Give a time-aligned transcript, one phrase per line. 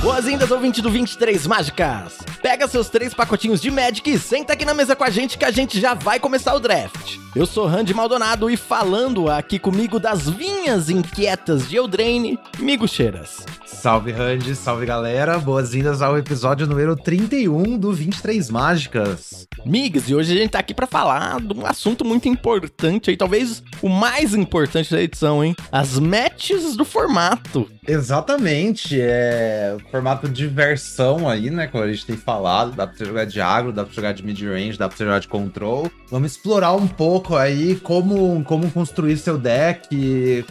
[0.00, 2.18] Boas-vindas, ouvinte do 23 Mágicas!
[2.40, 5.44] Pega seus três pacotinhos de Magic e senta aqui na mesa com a gente que
[5.44, 7.16] a gente já vai começar o draft.
[7.34, 13.44] Eu sou Randy Maldonado e falando aqui comigo das vinhas inquietas de Eldraine, Migo Cheiras.
[13.80, 19.46] Salve Randy, salve galera, boas-vindas ao episódio número 31 do 23 Mágicas.
[19.64, 23.16] Migs, e hoje a gente tá aqui para falar de um assunto muito importante aí,
[23.16, 25.54] talvez o mais importante da edição, hein?
[25.70, 27.70] As matches do formato.
[27.86, 33.04] Exatamente, é formato de versão aí, né, como a gente tem falado, dá pra você
[33.04, 35.90] jogar de agro, dá pra jogar de mid-range, dá pra você jogar de control.
[36.10, 40.44] Vamos explorar um pouco aí como, como construir seu deck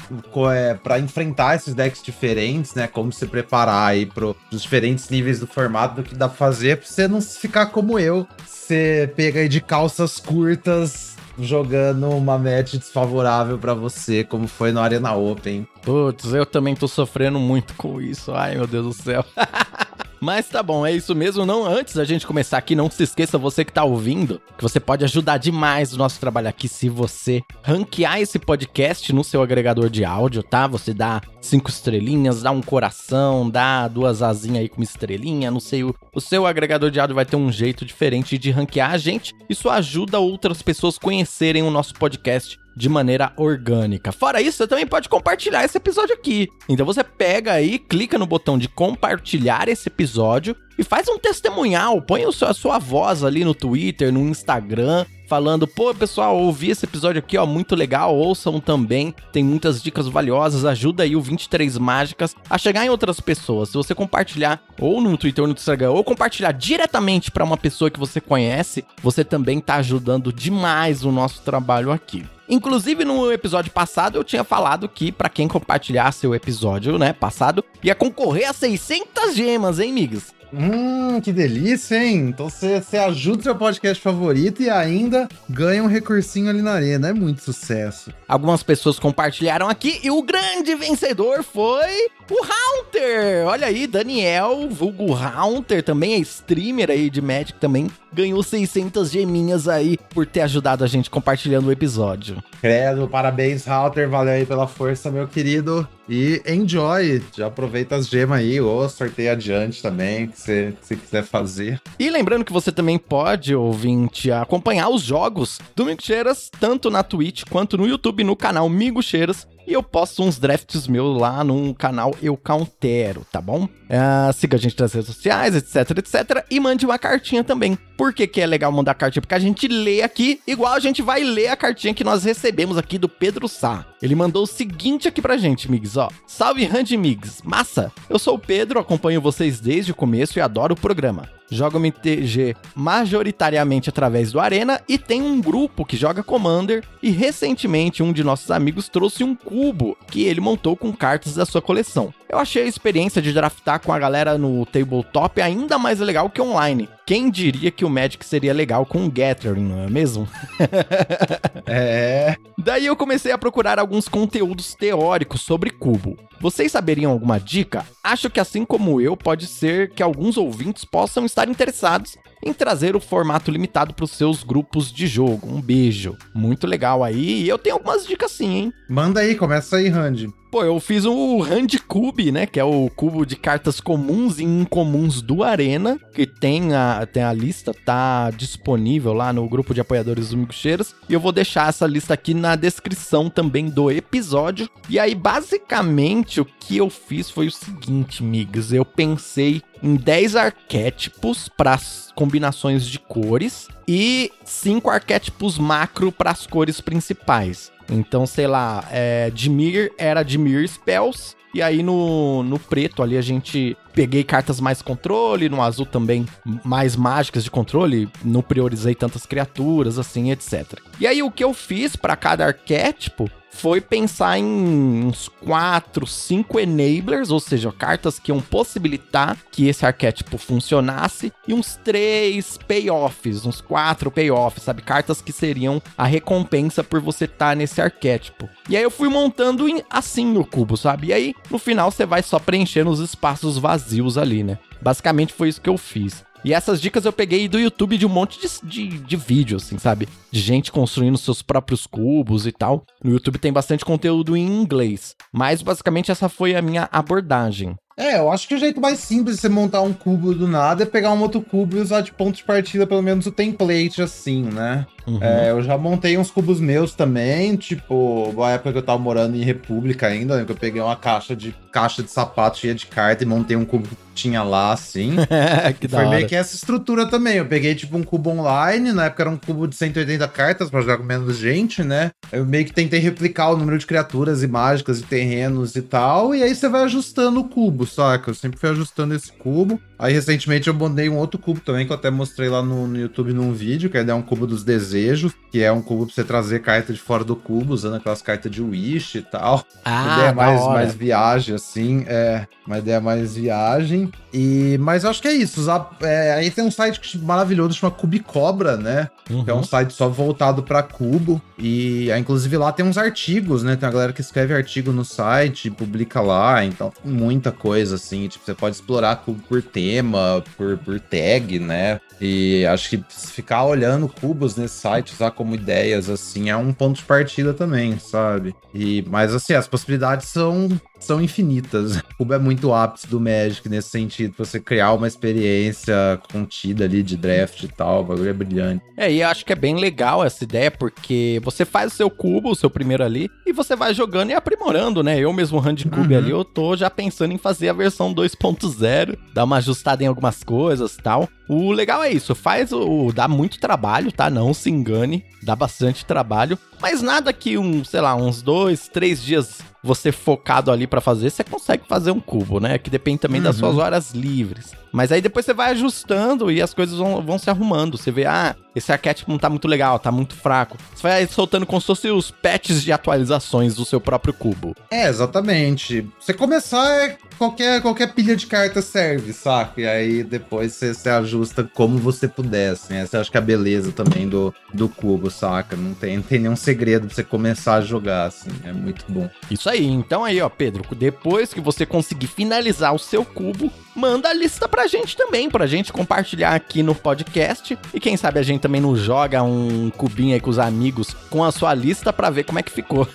[0.54, 5.48] é, para enfrentar esses decks diferentes, né, como se preparar aí pros diferentes níveis do
[5.48, 9.50] formato do que dá pra fazer, pra você não ficar como eu, você pega aí
[9.50, 15.68] de calças curtas jogando uma match desfavorável para você, como foi no Arena Open.
[15.84, 18.32] Putz, eu também tô sofrendo muito com isso.
[18.34, 19.24] Ai, meu Deus do céu.
[20.20, 21.46] Mas tá bom, é isso mesmo.
[21.46, 24.80] Não, antes da gente começar aqui, não se esqueça você que tá ouvindo, que você
[24.80, 29.90] pode ajudar demais o nosso trabalho aqui se você ranquear esse podcast no seu agregador
[29.90, 30.68] de áudio, tá?
[30.68, 35.60] Você dá cinco estrelinhas, dá um coração, dá duas asinhas aí com uma estrelinha, não
[35.60, 38.98] sei, o, o seu agregador de áudio vai ter um jeito diferente de ranquear a
[38.98, 39.34] gente.
[39.50, 44.12] Isso ajuda outras pessoas conhecerem o nosso podcast de maneira orgânica.
[44.12, 46.48] Fora isso, você também pode compartilhar esse episódio aqui.
[46.70, 52.00] Então você pega aí, clica no botão de compartilhar esse episódio e faz um testemunhal,
[52.04, 57.18] põe a sua voz ali no Twitter, no Instagram, falando, pô, pessoal, ouvi esse episódio
[57.18, 62.36] aqui, ó, muito legal, ouçam também, tem muitas dicas valiosas, ajuda aí o 23 Mágicas
[62.48, 63.70] a chegar em outras pessoas.
[63.70, 67.90] Se você compartilhar ou no Twitter ou no Instagram, ou compartilhar diretamente para uma pessoa
[67.90, 72.24] que você conhece, você também tá ajudando demais o nosso trabalho aqui.
[72.50, 77.64] Inclusive, no episódio passado, eu tinha falado que para quem compartilhasse o episódio, né, passado,
[77.84, 80.34] ia concorrer a 600 gemas, hein, migas?
[80.54, 82.30] Hum, que delícia, hein?
[82.30, 87.10] Então você ajuda o seu podcast favorito e ainda ganha um recursinho ali na arena.
[87.10, 88.14] É muito sucesso.
[88.28, 93.48] Algumas pessoas compartilharam aqui e o grande vencedor foi o Haunter.
[93.48, 99.68] Olha aí, Daniel, vulgo Haunter, também é streamer aí de Magic também, ganhou 600 geminhas
[99.68, 102.42] aí por ter ajudado a gente compartilhando o episódio.
[102.62, 105.88] Credo, parabéns, Haunter, valeu aí pela força, meu querido.
[106.10, 111.82] E enjoy, já aproveita as gemas aí, ou sorteia adiante também, que você, quiser fazer.
[112.00, 117.04] E lembrando que você também pode, ouvinte, acompanhar os jogos do Migo Cheiras, tanto na
[117.04, 119.46] Twitch quanto no YouTube, no canal Migo Cheiras.
[119.68, 123.66] E eu posto uns drafts meus lá no canal Eu Countero, tá bom?
[123.66, 126.46] Uh, siga a gente nas redes sociais, etc, etc.
[126.50, 127.78] E mande uma cartinha também.
[127.98, 129.22] Por que, que é legal mandar cartinha?
[129.22, 132.78] Porque a gente lê aqui, igual a gente vai ler a cartinha que nós recebemos
[132.78, 133.86] aqui do Pedro Sá.
[134.02, 136.08] Ele mandou o seguinte aqui pra gente, Migs, ó.
[136.26, 137.92] Salve Randy Migs, massa!
[138.10, 142.56] Eu sou o Pedro, acompanho vocês desde o começo e adoro o programa joga MTG
[142.76, 148.24] majoritariamente através do Arena e tem um grupo que joga Commander e recentemente um de
[148.24, 152.14] nossos amigos trouxe um cubo que ele montou com cartas da sua coleção.
[152.30, 156.42] Eu achei a experiência de draftar com a galera no tabletop ainda mais legal que
[156.42, 156.90] online.
[157.08, 160.28] Quem diria que o Magic seria legal com o Gathering, não é mesmo?
[161.66, 162.36] é.
[162.58, 166.18] Daí eu comecei a procurar alguns conteúdos teóricos sobre cubo.
[166.42, 167.86] Vocês saberiam alguma dica?
[168.04, 172.94] Acho que assim como eu, pode ser que alguns ouvintes possam estar interessados em trazer
[172.94, 175.48] o formato limitado para os seus grupos de jogo.
[175.48, 176.14] Um beijo.
[176.36, 177.44] Muito legal aí.
[177.44, 178.74] E eu tenho algumas dicas sim, hein?
[178.90, 180.28] Manda aí, começa aí, Randy.
[180.50, 182.46] Pô, eu fiz o Hand Cube, né?
[182.46, 186.00] Que é o cubo de cartas comuns e incomuns do Arena.
[186.14, 190.96] Que tem a, tem a lista, tá disponível lá no grupo de apoiadores do Cheiras.
[191.10, 194.70] E eu vou deixar essa lista aqui na descrição também do episódio.
[194.90, 198.72] E aí, basicamente, o que eu fiz foi o seguinte, migas.
[198.72, 201.78] Eu pensei em 10 arquétipos para
[202.16, 207.72] combinações de cores e 5 arquétipos macro para as cores principais.
[207.90, 211.36] Então, sei lá, é, Dimir era Dimir Spells.
[211.54, 216.26] E aí no, no preto ali a gente peguei cartas mais controle, no azul também
[216.64, 220.80] mais mágicas de controle, não priorizei tantas criaturas assim, etc.
[221.00, 226.60] E aí o que eu fiz para cada arquétipo foi pensar em uns 4, 5
[226.60, 233.46] enablers, ou seja, cartas que iam possibilitar que esse arquétipo funcionasse, e uns 3 payoffs,
[233.46, 234.82] uns 4 payoffs, sabe?
[234.82, 238.50] Cartas que seriam a recompensa por você estar tá nesse arquétipo.
[238.70, 241.08] E aí eu fui montando assim no cubo, sabe?
[241.08, 244.60] E aí no final você vai só preenchendo os espaços vazios ali, né?
[244.82, 246.24] Basicamente foi isso que eu fiz.
[246.48, 249.78] E essas dicas eu peguei do YouTube de um monte de, de, de vídeo, assim,
[249.78, 250.08] sabe?
[250.32, 252.86] De gente construindo seus próprios cubos e tal.
[253.04, 255.14] No YouTube tem bastante conteúdo em inglês.
[255.30, 257.76] Mas basicamente essa foi a minha abordagem.
[257.98, 260.84] É, eu acho que o jeito mais simples de você montar um cubo do nada
[260.84, 264.02] é pegar um outro cubo e usar de ponto de partida, pelo menos o template,
[264.02, 264.88] assim, né?
[265.08, 265.24] Uhum.
[265.24, 269.38] É, eu já montei uns cubos meus também, tipo, na época que eu tava morando
[269.38, 272.88] em República ainda, né, que eu peguei uma caixa de caixa de sapato cheia de
[272.88, 275.16] carta e montei um cubo que tinha lá, assim.
[275.80, 277.38] que Foi meio que essa estrutura também.
[277.38, 280.82] Eu peguei, tipo, um cubo online, na época era um cubo de 180 cartas pra
[280.82, 282.10] jogar com menos gente, né?
[282.32, 286.34] Eu meio que tentei replicar o número de criaturas e mágicas e terrenos e tal,
[286.34, 288.32] e aí você vai ajustando o cubo, saca?
[288.32, 289.80] Eu sempre fui ajustando esse cubo.
[290.00, 292.98] Aí, recentemente, eu montei um outro cubo também, que eu até mostrei lá no, no
[292.98, 294.64] YouTube num vídeo, que é um cubo dos
[294.98, 298.22] desejos, que é um cubo pra você trazer carta de fora do cubo, usando aquelas
[298.22, 299.64] cartas de Wish e tal.
[299.86, 304.12] Ah, uma ideia mais, mais viagem, assim, é, uma ideia mais viagem.
[304.34, 305.62] E, mas eu acho que é isso.
[305.62, 309.10] Usar, é, aí tem um site maravilhoso, chama Cubicobra, né?
[309.30, 309.44] Uhum.
[309.44, 311.42] Que é um site só voltado para cubo.
[311.58, 313.76] E inclusive lá tem uns artigos, né?
[313.76, 316.64] Tem a galera que escreve artigo no site, publica lá.
[316.64, 318.28] Então, muita coisa, assim.
[318.28, 322.00] Tipo, você pode explorar cubo por tema, por, por tag, né?
[322.20, 326.98] E acho que ficar olhando cubos nesse site, usar como ideias, assim, é um ponto
[326.98, 328.56] de partida também, sabe?
[328.74, 331.98] E, mas assim, as possibilidades são são infinitas.
[332.18, 337.04] O cubo é muito ápice do Magic nesse sentido, você criar uma experiência contida ali
[337.04, 338.84] de draft e tal, o bagulho é brilhante.
[338.98, 342.10] É, e eu acho que é bem legal essa ideia, porque você faz o seu
[342.10, 345.20] cubo, o seu primeiro ali, e você vai jogando e aprimorando, né?
[345.20, 346.18] Eu mesmo, Handcube uhum.
[346.18, 350.44] ali, eu tô já pensando em fazer a versão 2.0, dar uma ajustada em algumas
[350.44, 351.30] coisas e tal.
[351.48, 353.12] O legal é isso, faz o.
[353.14, 354.30] dá muito trabalho, tá?
[354.30, 359.22] Não se engane, dá bastante trabalho, mas nada que um, sei lá, uns dois, três
[359.22, 362.78] dias você focado ali para fazer, você consegue fazer um cubo, né?
[362.78, 363.46] Que depende também uhum.
[363.46, 364.74] das suas horas livres.
[364.98, 368.00] Mas aí depois você vai ajustando e as coisas vão, vão se arrumando.
[368.00, 370.76] Você vê, ah, esse arquétipo não tá muito legal, tá muito fraco.
[370.96, 374.74] Você vai soltando como se fossem os patches de atualizações do seu próprio cubo.
[374.90, 376.04] É, exatamente.
[376.20, 379.80] Você começar é qualquer, qualquer pilha de cartas serve, saca?
[379.80, 382.96] E aí depois você, você ajusta como você puder, assim.
[382.96, 385.76] Essa eu acho que é a beleza também do, do cubo, saca?
[385.76, 388.50] Não tem, não tem nenhum segredo pra você começar a jogar, assim.
[388.64, 389.30] É muito bom.
[389.52, 389.86] Isso aí.
[389.86, 394.70] Então aí, ó, Pedro, depois que você conseguir finalizar o seu cubo, manda a lista
[394.70, 397.78] pra gente também, pra gente compartilhar aqui no podcast.
[397.92, 401.44] E quem sabe a gente também não joga um cubinho aí com os amigos com
[401.44, 403.08] a sua lista pra ver como é que ficou.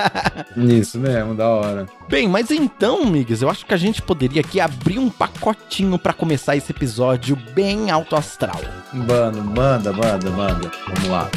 [0.56, 1.86] Isso mesmo, da hora.
[2.08, 6.14] Bem, mas então, migas, eu acho que a gente poderia aqui abrir um pacotinho para
[6.14, 8.60] começar esse episódio bem alto astral.
[8.90, 10.70] Mano, manda, manda, manda.
[10.88, 11.30] Vamos lá.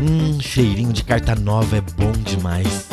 [0.00, 2.89] Hum, cheirinho de carta nova é bom demais.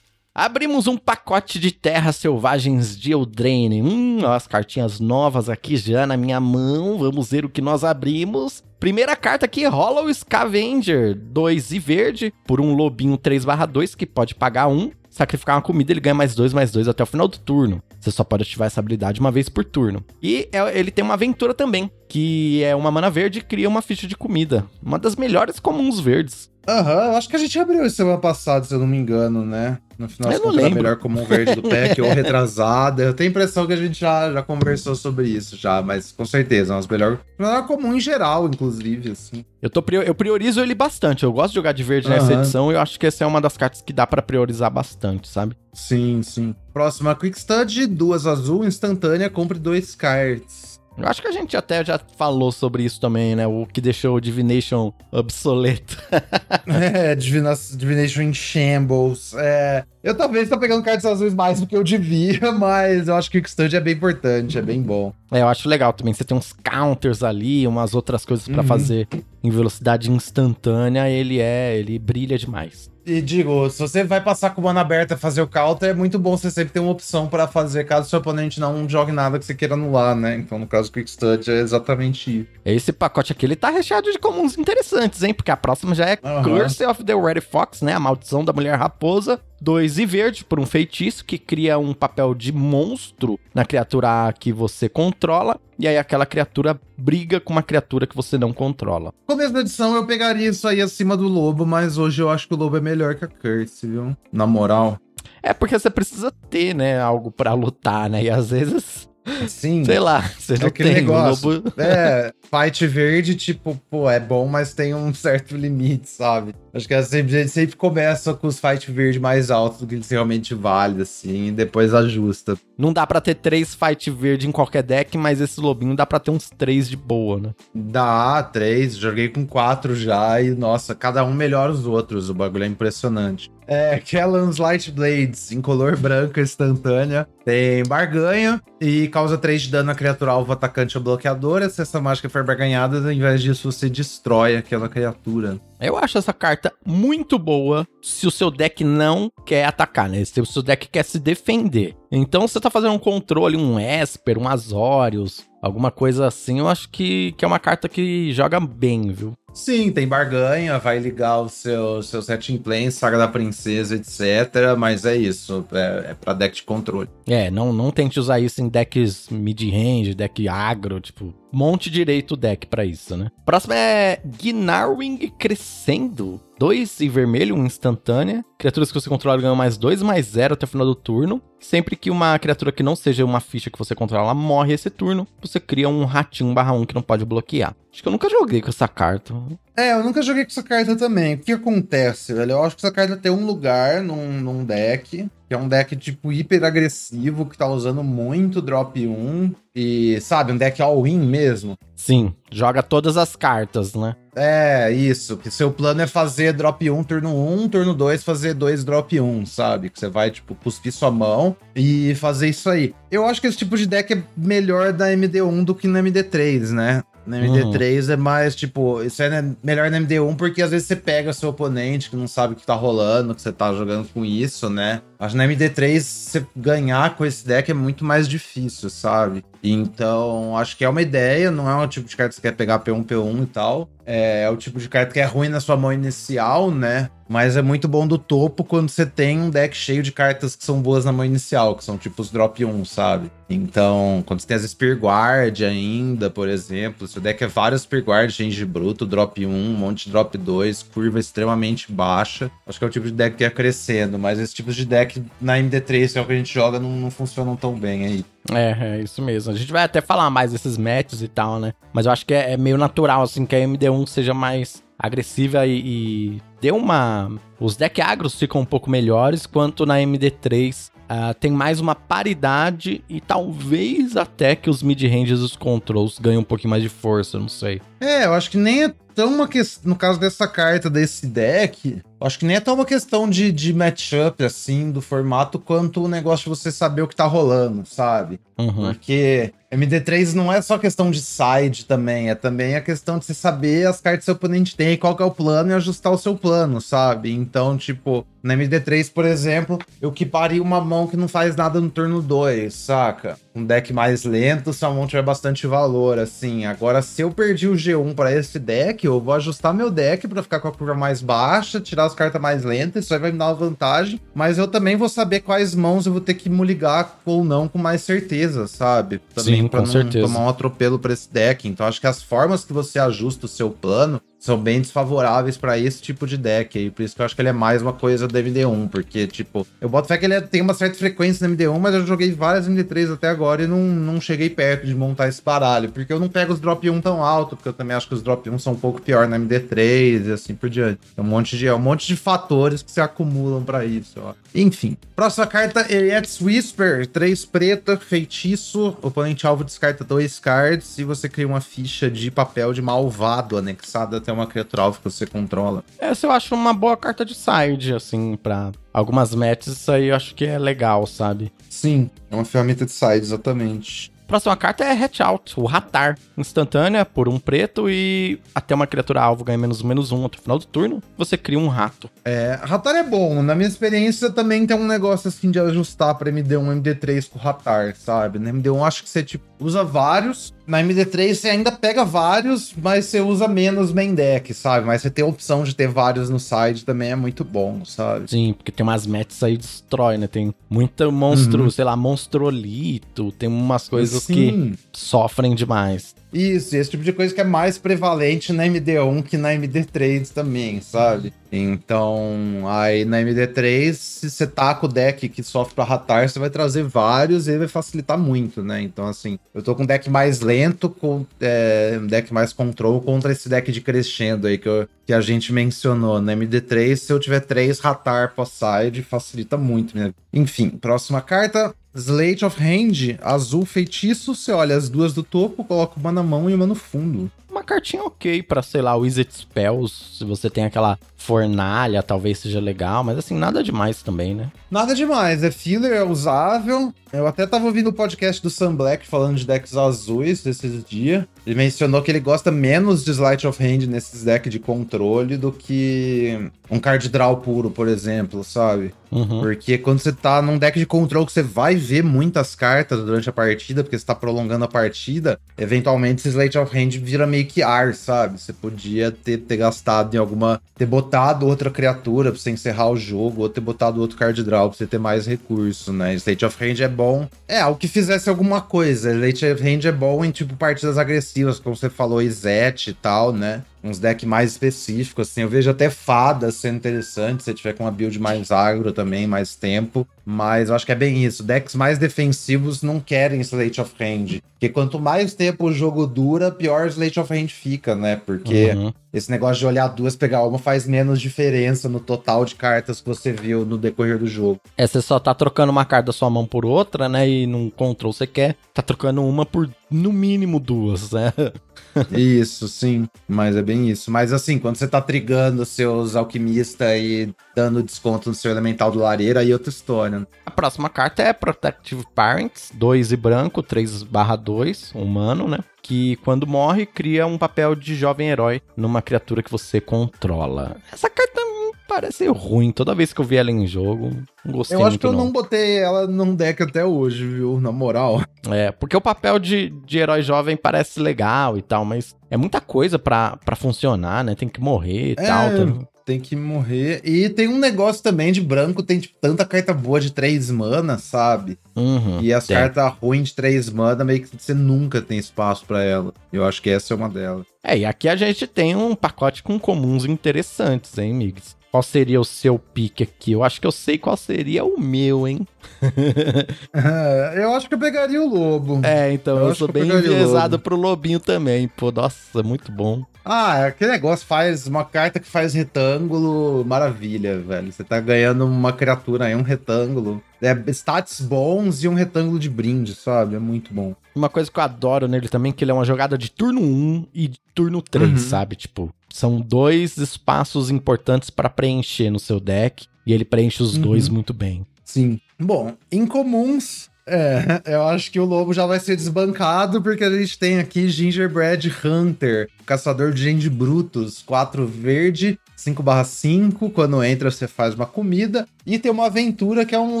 [0.34, 3.82] Abrimos um pacote de terras selvagens de Eldraine.
[3.82, 6.96] Hum, as cartinhas novas aqui já na minha mão.
[6.96, 8.64] Vamos ver o que nós abrimos.
[8.80, 14.68] Primeira carta aqui, Hollow Scavenger, 2 e verde, por um lobinho 3/2 que pode pagar
[14.68, 14.72] 1.
[14.72, 14.90] Um.
[15.10, 17.82] Sacrificar uma comida, ele ganha mais 2, mais 2 até o final do turno.
[18.00, 20.02] Você só pode ativar essa habilidade uma vez por turno.
[20.22, 23.80] E é, ele tem uma aventura também, que é uma mana verde e cria uma
[23.80, 24.66] ficha de comida.
[24.82, 26.50] Uma das melhores comuns verdes.
[26.68, 29.46] Aham, uhum, acho que a gente abriu isso semana passada, se eu não me engano,
[29.46, 29.78] né?
[29.98, 33.02] No final das contas, a melhor comum verde do pack ou retrasada.
[33.02, 36.26] Eu tenho a impressão que a gente já, já conversou sobre isso já, mas com
[36.26, 37.18] certeza, é uma das melhores.
[37.38, 39.42] Melhor comum em geral, inclusive, assim.
[39.62, 41.24] Eu, tô, eu priorizo ele bastante.
[41.24, 42.12] Eu gosto de jogar de verde uhum.
[42.12, 44.70] nessa edição e eu acho que essa é uma das cartas que dá para priorizar
[44.70, 45.56] bastante, sabe?
[45.72, 46.54] Sim, sim.
[46.74, 50.71] Próxima Quick Stud, duas azul, instantânea, compre dois cards.
[50.96, 53.46] Eu acho que a gente até já falou sobre isso também, né?
[53.46, 55.96] O que deixou o Divination obsoleto.
[56.66, 59.34] é, Divina Divination em Shambles.
[59.36, 63.30] É, eu talvez tô pegando cartas azuis mais do que eu devia, mas eu acho
[63.30, 65.12] que o Kickstand é bem importante, é bem bom.
[65.30, 66.12] É, eu acho legal também.
[66.12, 68.68] Você tem uns counters ali, umas outras coisas para uhum.
[68.68, 69.08] fazer
[69.42, 71.08] em velocidade instantânea.
[71.08, 72.92] Ele é, ele brilha demais.
[73.04, 76.36] E digo, se você vai passar com mana aberta fazer o counter, é muito bom
[76.36, 79.54] você sempre ter uma opção para fazer caso seu oponente não jogue nada que você
[79.54, 80.36] queira anular, né?
[80.36, 82.48] Então, no caso, o Quick Stud é exatamente isso.
[82.64, 85.34] Esse pacote aqui, ele tá recheado de comuns interessantes, hein?
[85.34, 86.42] Porque a próxima já é uhum.
[86.44, 87.92] Curse of the Red Fox, né?
[87.92, 89.40] A maldição da mulher raposa.
[89.62, 94.52] 2 e verde por um feitiço que cria um papel de monstro na criatura que
[94.52, 95.60] você controla.
[95.78, 99.14] E aí aquela criatura briga com uma criatura que você não controla.
[99.26, 102.54] Começo da edição eu pegaria isso aí acima do lobo, mas hoje eu acho que
[102.54, 104.16] o lobo é melhor que a Curse, viu?
[104.32, 104.98] Na moral.
[105.40, 108.24] É porque você precisa ter, né, algo para lutar, né?
[108.24, 109.08] E às vezes
[109.46, 109.84] Sim.
[109.84, 111.50] Sei lá, você é não tem negócio.
[111.50, 111.72] Lobo...
[111.76, 116.54] É, fight verde, tipo, pô, é bom, mas tem um certo limite, sabe?
[116.74, 120.10] Acho que a gente sempre começa com os fight verde mais altos do que eles
[120.10, 122.56] realmente valem, assim, e depois ajusta.
[122.76, 126.18] Não dá pra ter três fight verde em qualquer deck, mas esse lobinho dá pra
[126.18, 127.50] ter uns três de boa, né?
[127.74, 128.96] Dá, três.
[128.96, 132.30] Joguei com quatro já e, nossa, cada um melhora os outros.
[132.30, 133.50] O bagulho é impressionante.
[133.72, 137.26] É, Kellan's Light Blades, em color branco instantânea.
[137.42, 141.70] Tem barganha e causa 3 de dano a criatura alvo, atacante ou bloqueadora.
[141.70, 145.58] Se essa mágica for barganhada, ao invés disso, você destrói aquela criatura.
[145.80, 150.22] Eu acho essa carta muito boa se o seu deck não quer atacar, né?
[150.22, 151.96] Se o seu deck quer se defender.
[152.10, 156.68] Então, se você tá fazendo um controle, um Esper, um Azorius, alguma coisa assim, eu
[156.68, 159.32] acho que, que é uma carta que joga bem, viu?
[159.54, 164.76] Sim, tem barganha, vai ligar o seu, seu setting plan, Saga da Princesa, etc.
[164.78, 167.08] Mas é isso, é, é pra deck de controle.
[167.26, 172.36] É, não, não tente usar isso em decks mid-range, deck agro, tipo, monte direito o
[172.36, 173.28] deck pra isso, né?
[173.44, 176.40] Próximo é Gnarwing Crescendo.
[176.58, 178.44] 2 e vermelho, um instantânea.
[178.58, 181.42] Criaturas que você controla ganham mais 2, mais 0 até o final do turno.
[181.62, 185.26] Sempre que uma criatura que não seja uma ficha que você controla morre esse turno,
[185.40, 187.74] você cria um ratinho barra 1 que não pode bloquear.
[187.92, 189.34] Acho que eu nunca joguei com essa carta.
[189.76, 191.34] É, eu nunca joguei com essa carta também.
[191.34, 192.52] O que acontece, velho?
[192.52, 195.94] Eu acho que essa carta tem um lugar num, num deck, que é um deck
[195.96, 199.54] tipo hiper agressivo, que tá usando muito drop 1.
[199.74, 201.76] E, sabe, um deck all-in mesmo.
[201.94, 204.16] Sim, joga todas as cartas, né?
[204.34, 205.36] É, isso.
[205.36, 209.46] Que seu plano é fazer drop 1 turno 1, turno 2 fazer 2 drop 1,
[209.46, 209.90] sabe?
[209.90, 212.94] Que você vai, tipo, cuspir sua mão e fazer isso aí.
[213.10, 216.70] Eu acho que esse tipo de deck é melhor da MD1 do que na MD3,
[216.70, 217.02] né?
[217.26, 218.12] Na MD3 uhum.
[218.12, 222.10] é mais, tipo, isso é melhor na MD1 porque às vezes você pega seu oponente
[222.10, 225.00] que não sabe o que tá rolando, que você tá jogando com isso, né?
[225.22, 229.44] Acho que na MD3 você ganhar com esse deck é muito mais difícil, sabe?
[229.62, 232.56] Então, acho que é uma ideia, não é um tipo de carta que você quer
[232.56, 233.88] pegar P1, P1 e tal.
[234.04, 237.08] É, é o tipo de carta que é ruim na sua mão inicial, né?
[237.28, 240.64] Mas é muito bom do topo quando você tem um deck cheio de cartas que
[240.64, 243.30] são boas na mão inicial, que são tipo os drop 1, sabe?
[243.48, 247.82] Então, quando você tem as Spear Guard ainda, por exemplo, se o deck é vários
[247.82, 252.78] Spear Guard, change bruto, drop 1, um monte de drop 2, curva extremamente baixa, acho
[252.78, 255.58] que é o tipo de deck que é crescendo, mas esse tipo de deck na
[255.58, 258.24] MD3, que é o que a gente joga, não, não funcionam tão bem aí.
[258.50, 259.52] É, é isso mesmo.
[259.52, 261.72] A gente vai até falar mais desses matches e tal, né?
[261.92, 265.66] Mas eu acho que é, é meio natural, assim, que a MD1 seja mais agressiva
[265.66, 267.30] e, e deu uma.
[267.58, 271.94] Os deck agros ficam um pouco melhores, quanto na MD3 uh, ah, tem mais uma
[271.94, 276.88] paridade e talvez até que os mid-ranges e os controls ganhem um pouquinho mais de
[276.88, 277.82] força, não sei.
[278.02, 279.90] É, eu acho que nem é tão uma questão.
[279.90, 283.72] No caso dessa carta, desse deck, acho que nem é tão uma questão de, de
[283.72, 288.40] matchup, assim, do formato, quanto o negócio de você saber o que tá rolando, sabe?
[288.58, 288.92] Uhum.
[288.92, 293.34] Porque MD3 não é só questão de side também, é também a questão de você
[293.34, 296.18] saber as cartas que seu oponente tem, qual que é o plano e ajustar o
[296.18, 297.32] seu plano, sabe?
[297.32, 301.88] Então, tipo, na MD3, por exemplo, eu equiparia uma mão que não faz nada no
[301.88, 303.38] turno 2, saca?
[303.54, 306.66] Um deck mais lento, sua mão tiver bastante valor, assim.
[306.66, 310.42] Agora, se eu perdi o G1 para esse deck, eu vou ajustar meu deck para
[310.42, 313.38] ficar com a curva mais baixa, tirar as cartas mais lentas, isso aí vai me
[313.38, 314.20] dar uma vantagem.
[314.34, 317.68] Mas eu também vou saber quais mãos eu vou ter que me ligar ou não
[317.68, 319.20] com mais certeza, sabe?
[319.34, 320.26] Também Sim, com certeza.
[320.26, 321.68] tomar um atropelo para esse deck.
[321.68, 325.78] Então acho que as formas que você ajusta o seu plano são bem desfavoráveis para
[325.78, 326.90] esse tipo de deck aí.
[326.90, 328.88] Por isso que eu acho que ele é mais uma coisa do MD1.
[328.88, 331.94] Porque, tipo, eu boto fé que ele é, tem uma certa frequência no MD1, mas
[331.94, 335.90] eu joguei várias MD3 até agora e não, não cheguei perto de montar esse baralho.
[335.90, 338.22] Porque eu não pego os drop 1 tão alto, porque eu também acho que os
[338.22, 340.98] drop 1 são um pouco pior na MD3 e assim por diante.
[341.16, 344.34] É um monte de, é um monte de fatores que se acumulam para isso, ó.
[344.52, 344.96] Enfim.
[345.14, 347.06] Próxima carta, Eriet's Whisper.
[347.06, 348.96] 3 preta, feitiço.
[349.02, 354.16] Oponente alvo descarta dois cards e você cria uma ficha de papel de malvado anexada
[354.16, 355.84] até uma criatura alvo que você controla.
[355.98, 360.16] Essa eu acho uma boa carta de side, assim, pra algumas matches, isso aí eu
[360.16, 361.52] acho que é legal, sabe?
[361.68, 364.12] Sim, é uma ferramenta de side, exatamente.
[364.32, 366.16] Próxima carta é Hatch Out, o Ratar.
[366.38, 370.40] Instantânea por um preto e até uma criatura alvo ganha menos menos um até o
[370.40, 372.08] final do turno, você cria um rato.
[372.24, 373.42] É, Ratar é bom.
[373.42, 377.42] Na minha experiência também tem um negócio assim de ajustar pra MD1 MD3 com o
[377.42, 378.38] Ratar, sabe?
[378.38, 380.52] Na MD1 acho que você tipo, usa vários.
[380.66, 384.86] Na MD3 você ainda pega vários, mas você usa menos main deck, sabe?
[384.86, 388.30] Mas você tem a opção de ter vários no side também é muito bom, sabe?
[388.30, 390.26] Sim, porque tem umas metas aí destrói, né?
[390.26, 391.70] Tem muita monstro, uhum.
[391.70, 394.34] sei lá, monstrolito, tem umas coisas Sim.
[394.34, 396.14] que sofrem demais.
[396.32, 400.80] Isso, esse tipo de coisa que é mais prevalente na MD1 que na MD3 também,
[400.80, 401.32] sabe?
[401.52, 406.38] Então, aí na MD3, se você tá com o deck que sofre pra ratar, você
[406.38, 408.80] vai trazer vários e ele vai facilitar muito, né?
[408.80, 413.02] Então, assim, eu tô com um deck mais lento, com é, um deck mais control
[413.02, 416.22] contra esse deck de crescendo aí que, eu, que a gente mencionou.
[416.22, 419.94] Na MD3, se eu tiver três ratar pós-side, facilita muito.
[419.94, 420.14] Né?
[420.32, 421.74] Enfim, próxima carta.
[421.94, 426.48] Slate of Hand, azul feitiço, você olha as duas do topo, coloca uma na mão
[426.48, 430.18] e uma no fundo uma cartinha ok pra, sei lá, Wizard Spells.
[430.18, 434.50] Se você tem aquela fornalha, talvez seja legal, mas assim, nada demais também, né?
[434.70, 436.92] Nada demais, é filler, é usável.
[437.12, 441.24] Eu até tava ouvindo o podcast do Sam Black falando de decks azuis esses dias.
[441.46, 445.52] Ele mencionou que ele gosta menos de Sleight of Hand nesses decks de controle do
[445.52, 448.94] que um card draw puro, por exemplo, sabe?
[449.10, 449.40] Uhum.
[449.40, 453.28] Porque quando você tá num deck de controle que você vai ver muitas cartas durante
[453.28, 457.41] a partida, porque você tá prolongando a partida, eventualmente esse Sleight of Hand vira meio
[457.44, 458.40] que ar, sabe?
[458.40, 460.60] Você podia ter, ter gastado em alguma.
[460.76, 464.68] ter botado outra criatura pra você encerrar o jogo, ou ter botado outro card draw
[464.68, 466.14] pra você ter mais recurso, né?
[466.14, 467.28] Sleight of Hand é bom.
[467.46, 469.12] É, algo que fizesse alguma coisa.
[469.12, 473.32] Sleight of Hand é bom em, tipo, partidas agressivas, como você falou, Izete e tal,
[473.32, 473.62] né?
[473.82, 475.42] Uns decks mais específicos, assim.
[475.42, 479.56] Eu vejo até fadas sendo interessante, se tiver com uma build mais agro também, mais
[479.56, 480.06] tempo.
[480.24, 481.42] Mas eu acho que é bem isso.
[481.42, 484.40] Decks mais defensivos não querem Slate of Hand.
[484.52, 488.14] Porque quanto mais tempo o jogo dura, pior Slate of Hand fica, né?
[488.24, 488.92] Porque uhum.
[489.12, 493.08] esse negócio de olhar duas, pegar uma faz menos diferença no total de cartas que
[493.08, 494.60] você viu no decorrer do jogo.
[494.76, 497.28] É, você só tá trocando uma carta da sua mão por outra, né?
[497.28, 501.32] E num control você quer, tá trocando uma por no mínimo duas, né?
[502.10, 503.08] isso, sim.
[503.28, 504.10] Mas é bem isso.
[504.10, 508.98] Mas assim, quando você tá trigando seus alquimistas e dando desconto no seu elemental do
[508.98, 510.20] lareiro, aí é outra história.
[510.20, 510.26] Né?
[510.46, 515.58] A próxima carta é Protective Parents, 2 e branco, 3 barra 2, humano, né?
[515.82, 520.76] Que quando morre, cria um papel de jovem herói numa criatura que você controla.
[520.92, 521.40] Essa carta
[521.86, 522.70] parece ruim.
[522.72, 524.10] Toda vez que eu vi ela em jogo,
[524.44, 525.26] não gostei Eu acho que eu não.
[525.26, 527.60] não botei ela num deck até hoje, viu?
[527.60, 528.22] Na moral.
[528.50, 532.60] É, porque o papel de, de herói jovem parece legal e tal, mas é muita
[532.60, 534.34] coisa pra, pra funcionar, né?
[534.34, 535.50] Tem que morrer e é, tal.
[535.50, 535.88] Tem...
[536.04, 536.20] tem...
[536.20, 537.00] que morrer.
[537.04, 540.98] E tem um negócio também de branco, tem tipo, tanta carta boa de 3 mana,
[540.98, 541.58] sabe?
[541.76, 545.82] Uhum, e as cartas ruins de 3 mana, meio que você nunca tem espaço para
[545.84, 546.12] ela.
[546.32, 547.46] Eu acho que essa é uma delas.
[547.62, 551.61] É, e aqui a gente tem um pacote com comuns interessantes, hein, Migs?
[551.72, 553.32] Qual seria o seu pique aqui?
[553.32, 555.48] Eu acho que eu sei qual seria o meu, hein?
[556.70, 558.82] é, eu acho que eu pegaria o lobo.
[558.84, 561.66] É, então eu, eu sou bem enviesado pro lobinho também.
[561.66, 563.02] Pô, nossa, muito bom.
[563.24, 567.72] Ah, aquele negócio faz uma carta que faz retângulo, maravilha, velho.
[567.72, 570.22] Você tá ganhando uma criatura aí, um retângulo.
[570.42, 573.36] É stats bons e um retângulo de brinde, sabe?
[573.36, 573.94] É muito bom.
[574.14, 577.06] Uma coisa que eu adoro nele também, que ele é uma jogada de turno 1
[577.14, 578.18] e de turno 3, uhum.
[578.18, 578.56] sabe?
[578.56, 583.82] Tipo, são dois espaços importantes para preencher no seu deck e ele preenche os uhum.
[583.82, 584.66] dois muito bem.
[584.84, 585.20] Sim.
[585.38, 586.90] Bom, incomuns.
[587.04, 590.88] É, eu acho que o lobo já vai ser desbancado porque a gente tem aqui
[590.88, 596.70] Gingerbread Hunter, caçador de gente brutos, 4 verde, 5/5.
[596.70, 598.46] Quando entra, você faz uma comida.
[598.64, 600.00] E tem uma aventura que é um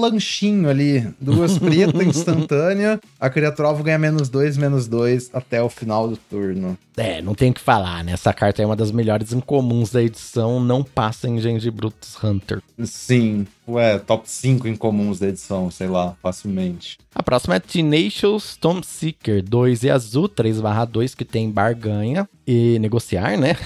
[0.00, 1.06] lanchinho ali.
[1.20, 3.00] Duas pretas instantânea.
[3.18, 6.78] A criatura alvo ganha menos dois, menos dois até o final do turno.
[6.96, 8.12] É, não tem o que falar, né?
[8.12, 10.60] Essa carta é uma das melhores incomuns da edição.
[10.60, 12.62] Não passa em Brutus Hunter.
[12.84, 13.46] Sim.
[13.66, 16.98] Ué, top 5 incomuns da edição, sei lá, facilmente.
[17.14, 23.38] A próxima é Tenacious Storm Seeker 2 e azul, 3/2, que tem barganha e negociar,
[23.38, 23.56] né?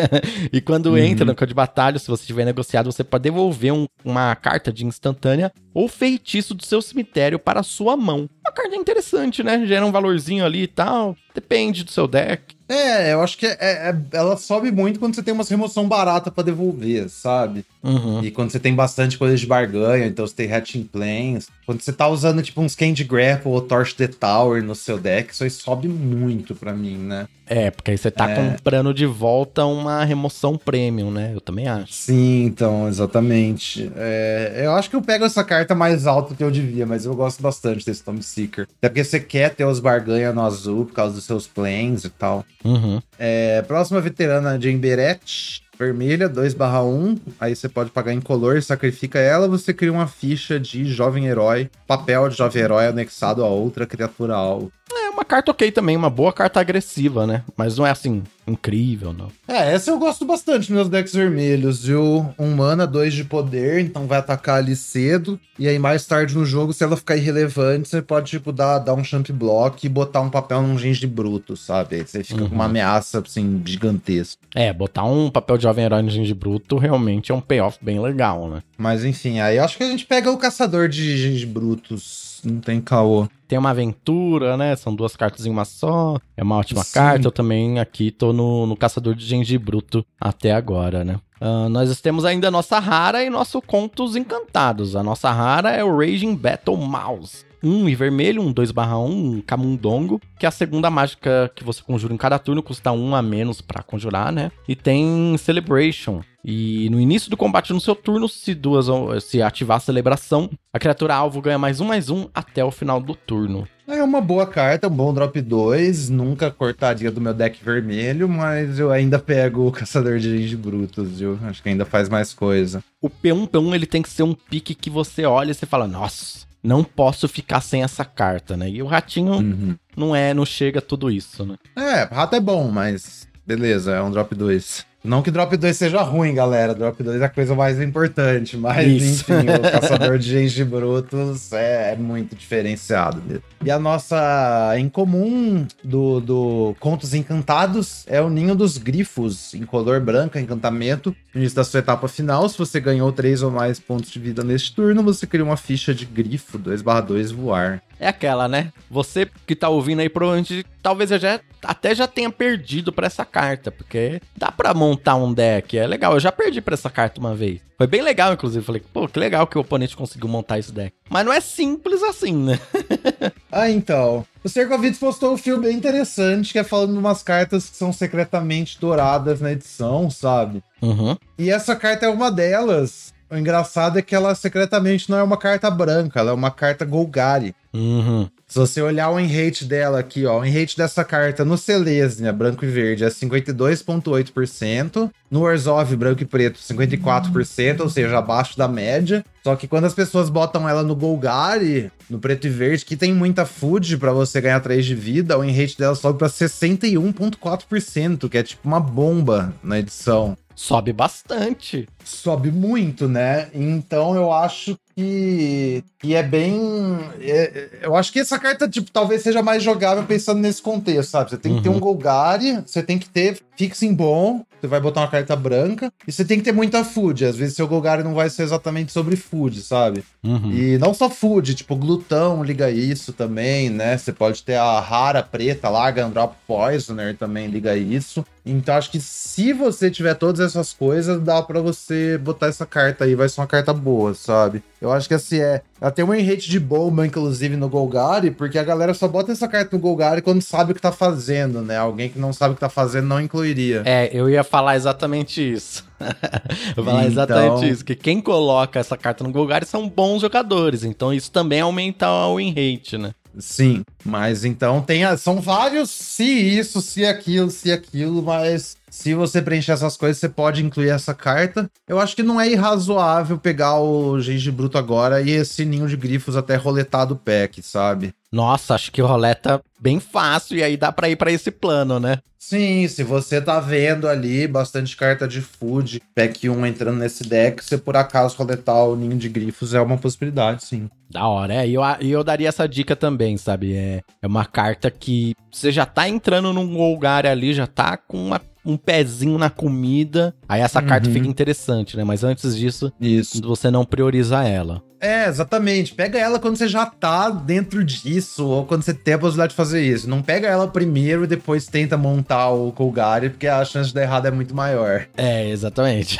[0.52, 0.98] e quando uhum.
[0.98, 4.70] entra no campo de batalha, se você tiver negociado, você pode devolver um, uma carta
[4.70, 8.28] de instantânea ou feitiço do seu cemitério para a sua mão.
[8.46, 9.66] Uma carta interessante, né?
[9.66, 11.16] Gera um valorzinho ali e tal.
[11.34, 12.54] Depende do seu deck.
[12.68, 16.30] É, eu acho que é, é, ela sobe muito quando você tem uma remoção barata
[16.30, 17.64] para devolver, sabe?
[17.82, 18.24] Uhum.
[18.24, 21.48] E quando você tem bastante coisa de barganha, então você tem Hatching Planes.
[21.66, 25.32] Quando você tá usando tipo uns Candy Grapple ou Torch the Tower no seu deck,
[25.32, 27.26] isso aí sobe muito para mim, né?
[27.46, 28.34] É, porque aí você tá é.
[28.34, 31.32] comprando de volta uma remoção premium, né?
[31.34, 31.92] Eu também acho.
[31.92, 33.90] Sim, então, exatamente.
[33.96, 37.14] É, eu acho que eu pego essa carta mais alta que eu devia, mas eu
[37.14, 38.66] gosto bastante desse Tomb Seeker.
[38.78, 42.10] Até porque você quer ter os barganha no azul por causa dos seus planes e
[42.10, 42.44] tal.
[42.64, 43.00] Uhum.
[43.18, 47.18] É, próxima veterana, Jane Beret vermelha, 2/1.
[47.38, 51.70] Aí você pode pagar em color, sacrifica ela, você cria uma ficha de jovem herói,
[51.86, 54.72] papel de jovem herói anexado a outra criatura alvo.
[54.92, 57.42] É uma carta ok também, uma boa carta agressiva, né?
[57.56, 59.28] Mas não é assim, incrível, não.
[59.48, 62.34] É, essa eu gosto bastante nos meus decks vermelhos, viu?
[62.38, 65.40] Um mana, dois de poder, então vai atacar ali cedo.
[65.58, 68.92] E aí mais tarde no jogo, se ela ficar irrelevante, você pode, tipo, dar, dar
[68.94, 71.96] um champ block e botar um papel num gengi bruto, sabe?
[71.96, 72.48] Aí você fica uhum.
[72.50, 74.40] com uma ameaça, assim, gigantesca.
[74.54, 78.00] É, botar um papel de jovem herói no gengi bruto realmente é um payoff bem
[78.00, 78.62] legal, né?
[78.76, 82.60] Mas enfim, aí eu acho que a gente pega o caçador de gengi brutos não
[82.60, 83.28] tem caô.
[83.46, 84.74] Tem uma aventura, né?
[84.76, 86.18] São duas cartas em uma só.
[86.36, 86.94] É uma ótima Sim.
[86.94, 87.26] carta.
[87.26, 91.20] Eu também aqui tô no, no Caçador de Genji Bruto até agora, né?
[91.40, 94.96] Uh, nós temos ainda a nossa rara e nosso Contos Encantados.
[94.96, 97.44] A nossa rara é o Raging Battle Mouse.
[97.64, 101.64] 1 e vermelho, um 2 barra 1, um camundongo, que é a segunda mágica que
[101.64, 104.52] você conjura em cada turno, custa 1 a menos para conjurar, né?
[104.68, 108.86] E tem Celebration, e no início do combate no seu turno, se duas
[109.24, 113.00] se ativar a celebração, a criatura alvo ganha mais um mais um até o final
[113.00, 113.66] do turno.
[113.86, 116.08] É uma boa carta, um bom drop 2.
[116.08, 121.18] Nunca cortaria do meu deck vermelho, mas eu ainda pego o Caçador de Rage Brutos,
[121.18, 121.38] viu?
[121.44, 122.82] Acho que ainda faz mais coisa.
[123.00, 125.86] O P1 P1 ele tem que ser um pique que você olha e você fala,
[125.86, 128.70] nossa, não posso ficar sem essa carta, né?
[128.70, 129.76] E o ratinho uhum.
[129.94, 131.56] não é, não chega a tudo isso, né?
[131.76, 134.86] É, rato é bom, mas beleza, é um drop 2.
[135.04, 136.74] Não que Drop 2 seja ruim, galera.
[136.74, 138.56] Drop 2 é a coisa mais importante.
[138.56, 139.30] Mas, Isso.
[139.30, 143.42] enfim, o Caçador de Gengibrutos é, é muito diferenciado mesmo.
[143.62, 149.66] E a nossa em comum do, do Contos Encantados é o Ninho dos Grifos, em
[149.66, 151.14] color branco, encantamento.
[151.34, 154.42] No início da sua etapa final, se você ganhou 3 ou mais pontos de vida
[154.42, 157.82] neste turno, você cria uma ficha de grifo 2/2 voar.
[157.98, 158.72] É aquela, né?
[158.90, 163.24] Você que tá ouvindo aí, provavelmente, talvez eu já até já tenha perdido para essa
[163.24, 166.12] carta, porque dá para montar um deck, é legal.
[166.12, 167.60] Eu já perdi para essa carta uma vez.
[167.76, 168.64] Foi bem legal, inclusive.
[168.64, 170.94] Falei, pô, que legal que o oponente conseguiu montar esse deck.
[171.10, 172.60] Mas não é simples assim, né?
[173.50, 174.24] ah, então.
[174.44, 177.92] O Serkovitz postou um filme bem interessante, que é falando de umas cartas que são
[177.92, 180.62] secretamente douradas na edição, sabe?
[180.80, 181.16] Uhum.
[181.38, 183.12] E essa carta é uma delas.
[183.30, 186.84] O engraçado é que ela secretamente não é uma carta branca, ela é uma carta
[186.84, 187.54] Golgari.
[187.72, 188.28] Uhum.
[188.46, 192.64] Se você olhar o enrate dela aqui, ó, o enrate dessa carta no Selesnya, branco
[192.64, 195.10] e verde, é 52,8%.
[195.28, 199.24] No Orzhov, branco e preto, 54%, ou seja, abaixo da média.
[199.42, 203.12] Só que quando as pessoas botam ela no Golgari, no preto e verde, que tem
[203.12, 208.38] muita food para você ganhar 3 de vida, o enrate dela sobe pra 61,4%, que
[208.38, 210.36] é tipo uma bomba na edição.
[210.54, 211.88] Sobe bastante.
[212.04, 213.50] Sobe muito, né?
[213.52, 216.98] Então eu acho que, que é bem.
[217.20, 221.30] É, eu acho que essa carta, tipo, talvez seja mais jogável pensando nesse contexto, sabe?
[221.30, 221.62] Você tem que uhum.
[221.62, 225.92] ter um Golgari, você tem que ter fixing bom, você vai botar uma carta branca,
[226.06, 227.24] e você tem que ter muita food.
[227.24, 230.04] Às vezes seu Golgari não vai ser exatamente sobre food, sabe?
[230.22, 230.50] Uhum.
[230.52, 233.96] E não só food, tipo, glutão liga isso também, né?
[233.96, 238.24] Você pode ter a rara preta lá, Gandrop Poisoner também liga isso.
[238.46, 243.04] Então acho que se você tiver todas essas coisas, dá para você botar essa carta
[243.04, 244.62] aí, vai ser uma carta boa, sabe?
[244.84, 245.62] Eu acho que assim é.
[245.80, 249.48] Ela tem um enrate de Bowman, inclusive, no Golgari, porque a galera só bota essa
[249.48, 251.78] carta no Golgari quando sabe o que tá fazendo, né?
[251.78, 253.82] Alguém que não sabe o que tá fazendo não incluiria.
[253.86, 255.84] É, eu ia falar exatamente isso.
[256.76, 257.12] eu ia falar então...
[257.12, 257.84] exatamente isso.
[257.84, 260.84] Que quem coloca essa carta no Golgari são bons jogadores.
[260.84, 263.12] Então isso também aumenta o enrate, né?
[263.38, 269.12] Sim, mas então tem a, são vários se isso, se aquilo, se aquilo, mas se
[269.12, 271.68] você preencher essas coisas, você pode incluir essa carta.
[271.86, 275.96] Eu acho que não é irrazoável pegar o Genji Bruto agora e esse ninho de
[275.96, 278.14] grifos até roletar do pack, sabe?
[278.30, 282.20] Nossa, acho que roleta bem fácil e aí dá para ir para esse plano, né?
[282.38, 287.64] Sim, se você tá vendo ali bastante carta de food, pack 1 entrando nesse deck,
[287.64, 290.88] você por acaso roletar o ninho de grifos é uma possibilidade, sim.
[291.10, 291.68] Da hora, é.
[291.68, 293.74] E eu, eu daria essa dica também, sabe?
[293.74, 298.24] É, é uma carta que você já tá entrando num lugar ali, já tá com
[298.24, 300.86] uma um pezinho na comida, aí essa uhum.
[300.86, 302.04] carta fica interessante, né?
[302.04, 303.42] Mas antes disso, Isso.
[303.42, 304.82] você não prioriza ela.
[305.04, 305.92] É, exatamente.
[305.92, 309.56] Pega ela quando você já tá dentro disso, ou quando você tem a possibilidade de
[309.56, 310.08] fazer isso.
[310.08, 314.02] Não pega ela primeiro e depois tenta montar o Colgari, porque a chance de dar
[314.02, 315.06] errado é muito maior.
[315.14, 316.16] É, exatamente.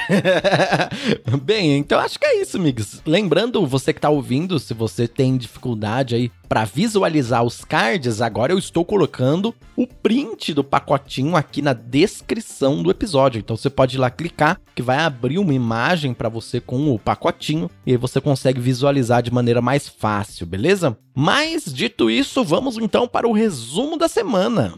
[1.42, 3.00] Bem, então acho que é isso, amigos.
[3.06, 8.52] Lembrando, você que tá ouvindo, se você tem dificuldade aí para visualizar os cards, agora
[8.52, 13.38] eu estou colocando o print do pacotinho aqui na descrição do episódio.
[13.38, 16.98] Então você pode ir lá clicar que vai abrir uma imagem para você com o
[16.98, 20.96] pacotinho e aí você consegue visualizar de maneira mais fácil, beleza?
[21.14, 24.74] Mas dito isso, vamos então para o resumo da semana.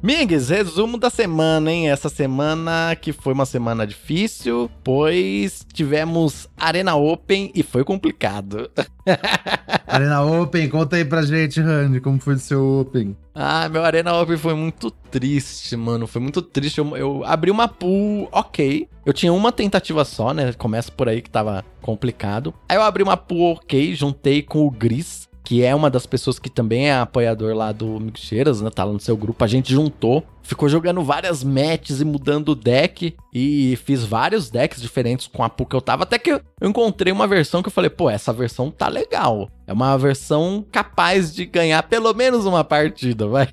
[0.00, 1.90] Migues, resumo da semana, hein?
[1.90, 8.70] Essa semana que foi uma semana difícil, pois tivemos Arena Open e foi complicado.
[9.88, 13.16] Arena Open, conta aí pra gente, Randy, como foi o seu Open?
[13.34, 16.06] Ah, meu Arena Open foi muito triste, mano.
[16.06, 16.78] Foi muito triste.
[16.78, 18.88] Eu, eu, abri uma pool ok.
[19.04, 20.52] Eu tinha uma tentativa só, né?
[20.52, 22.54] Começa por aí que tava complicado.
[22.68, 26.38] Aí eu abri uma pool ok, juntei com o Gris que é uma das pessoas
[26.38, 28.68] que também é apoiador lá do Mixeiras, né?
[28.68, 29.42] Tá lá no seu grupo.
[29.42, 33.16] A gente juntou, ficou jogando várias matches e mudando o deck.
[33.32, 36.02] E fiz vários decks diferentes com a pool que eu tava.
[36.02, 39.48] Até que eu encontrei uma versão que eu falei, pô, essa versão tá legal.
[39.66, 43.48] É uma versão capaz de ganhar pelo menos uma partida, vai.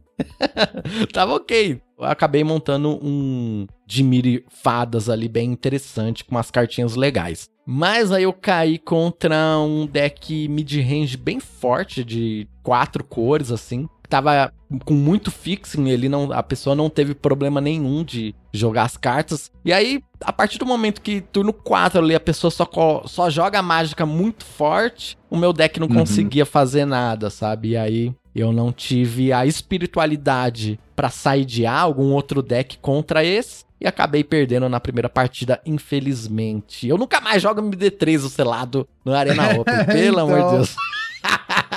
[1.13, 1.79] tava ok.
[1.97, 7.49] Eu acabei montando um Dimiri Fadas ali bem interessante, com umas cartinhas legais.
[7.65, 13.89] Mas aí eu caí contra um deck mid-range bem forte, de quatro cores, assim.
[14.07, 18.97] Tava com muito fixing, ele não, a pessoa não teve problema nenhum de jogar as
[18.97, 19.51] cartas.
[19.63, 22.67] E aí, a partir do momento que turno 4 ali a pessoa só,
[23.05, 25.95] só joga a mágica muito forte, o meu deck não uhum.
[25.95, 27.69] conseguia fazer nada, sabe?
[27.69, 33.87] E aí eu não tive a espiritualidade para sidear algum outro deck contra esse e
[33.87, 36.87] acabei perdendo na primeira partida, infelizmente.
[36.87, 40.27] Eu nunca mais jogo MD3 o selado no Arena Open, pelo então...
[40.27, 40.75] amor de então, Deus.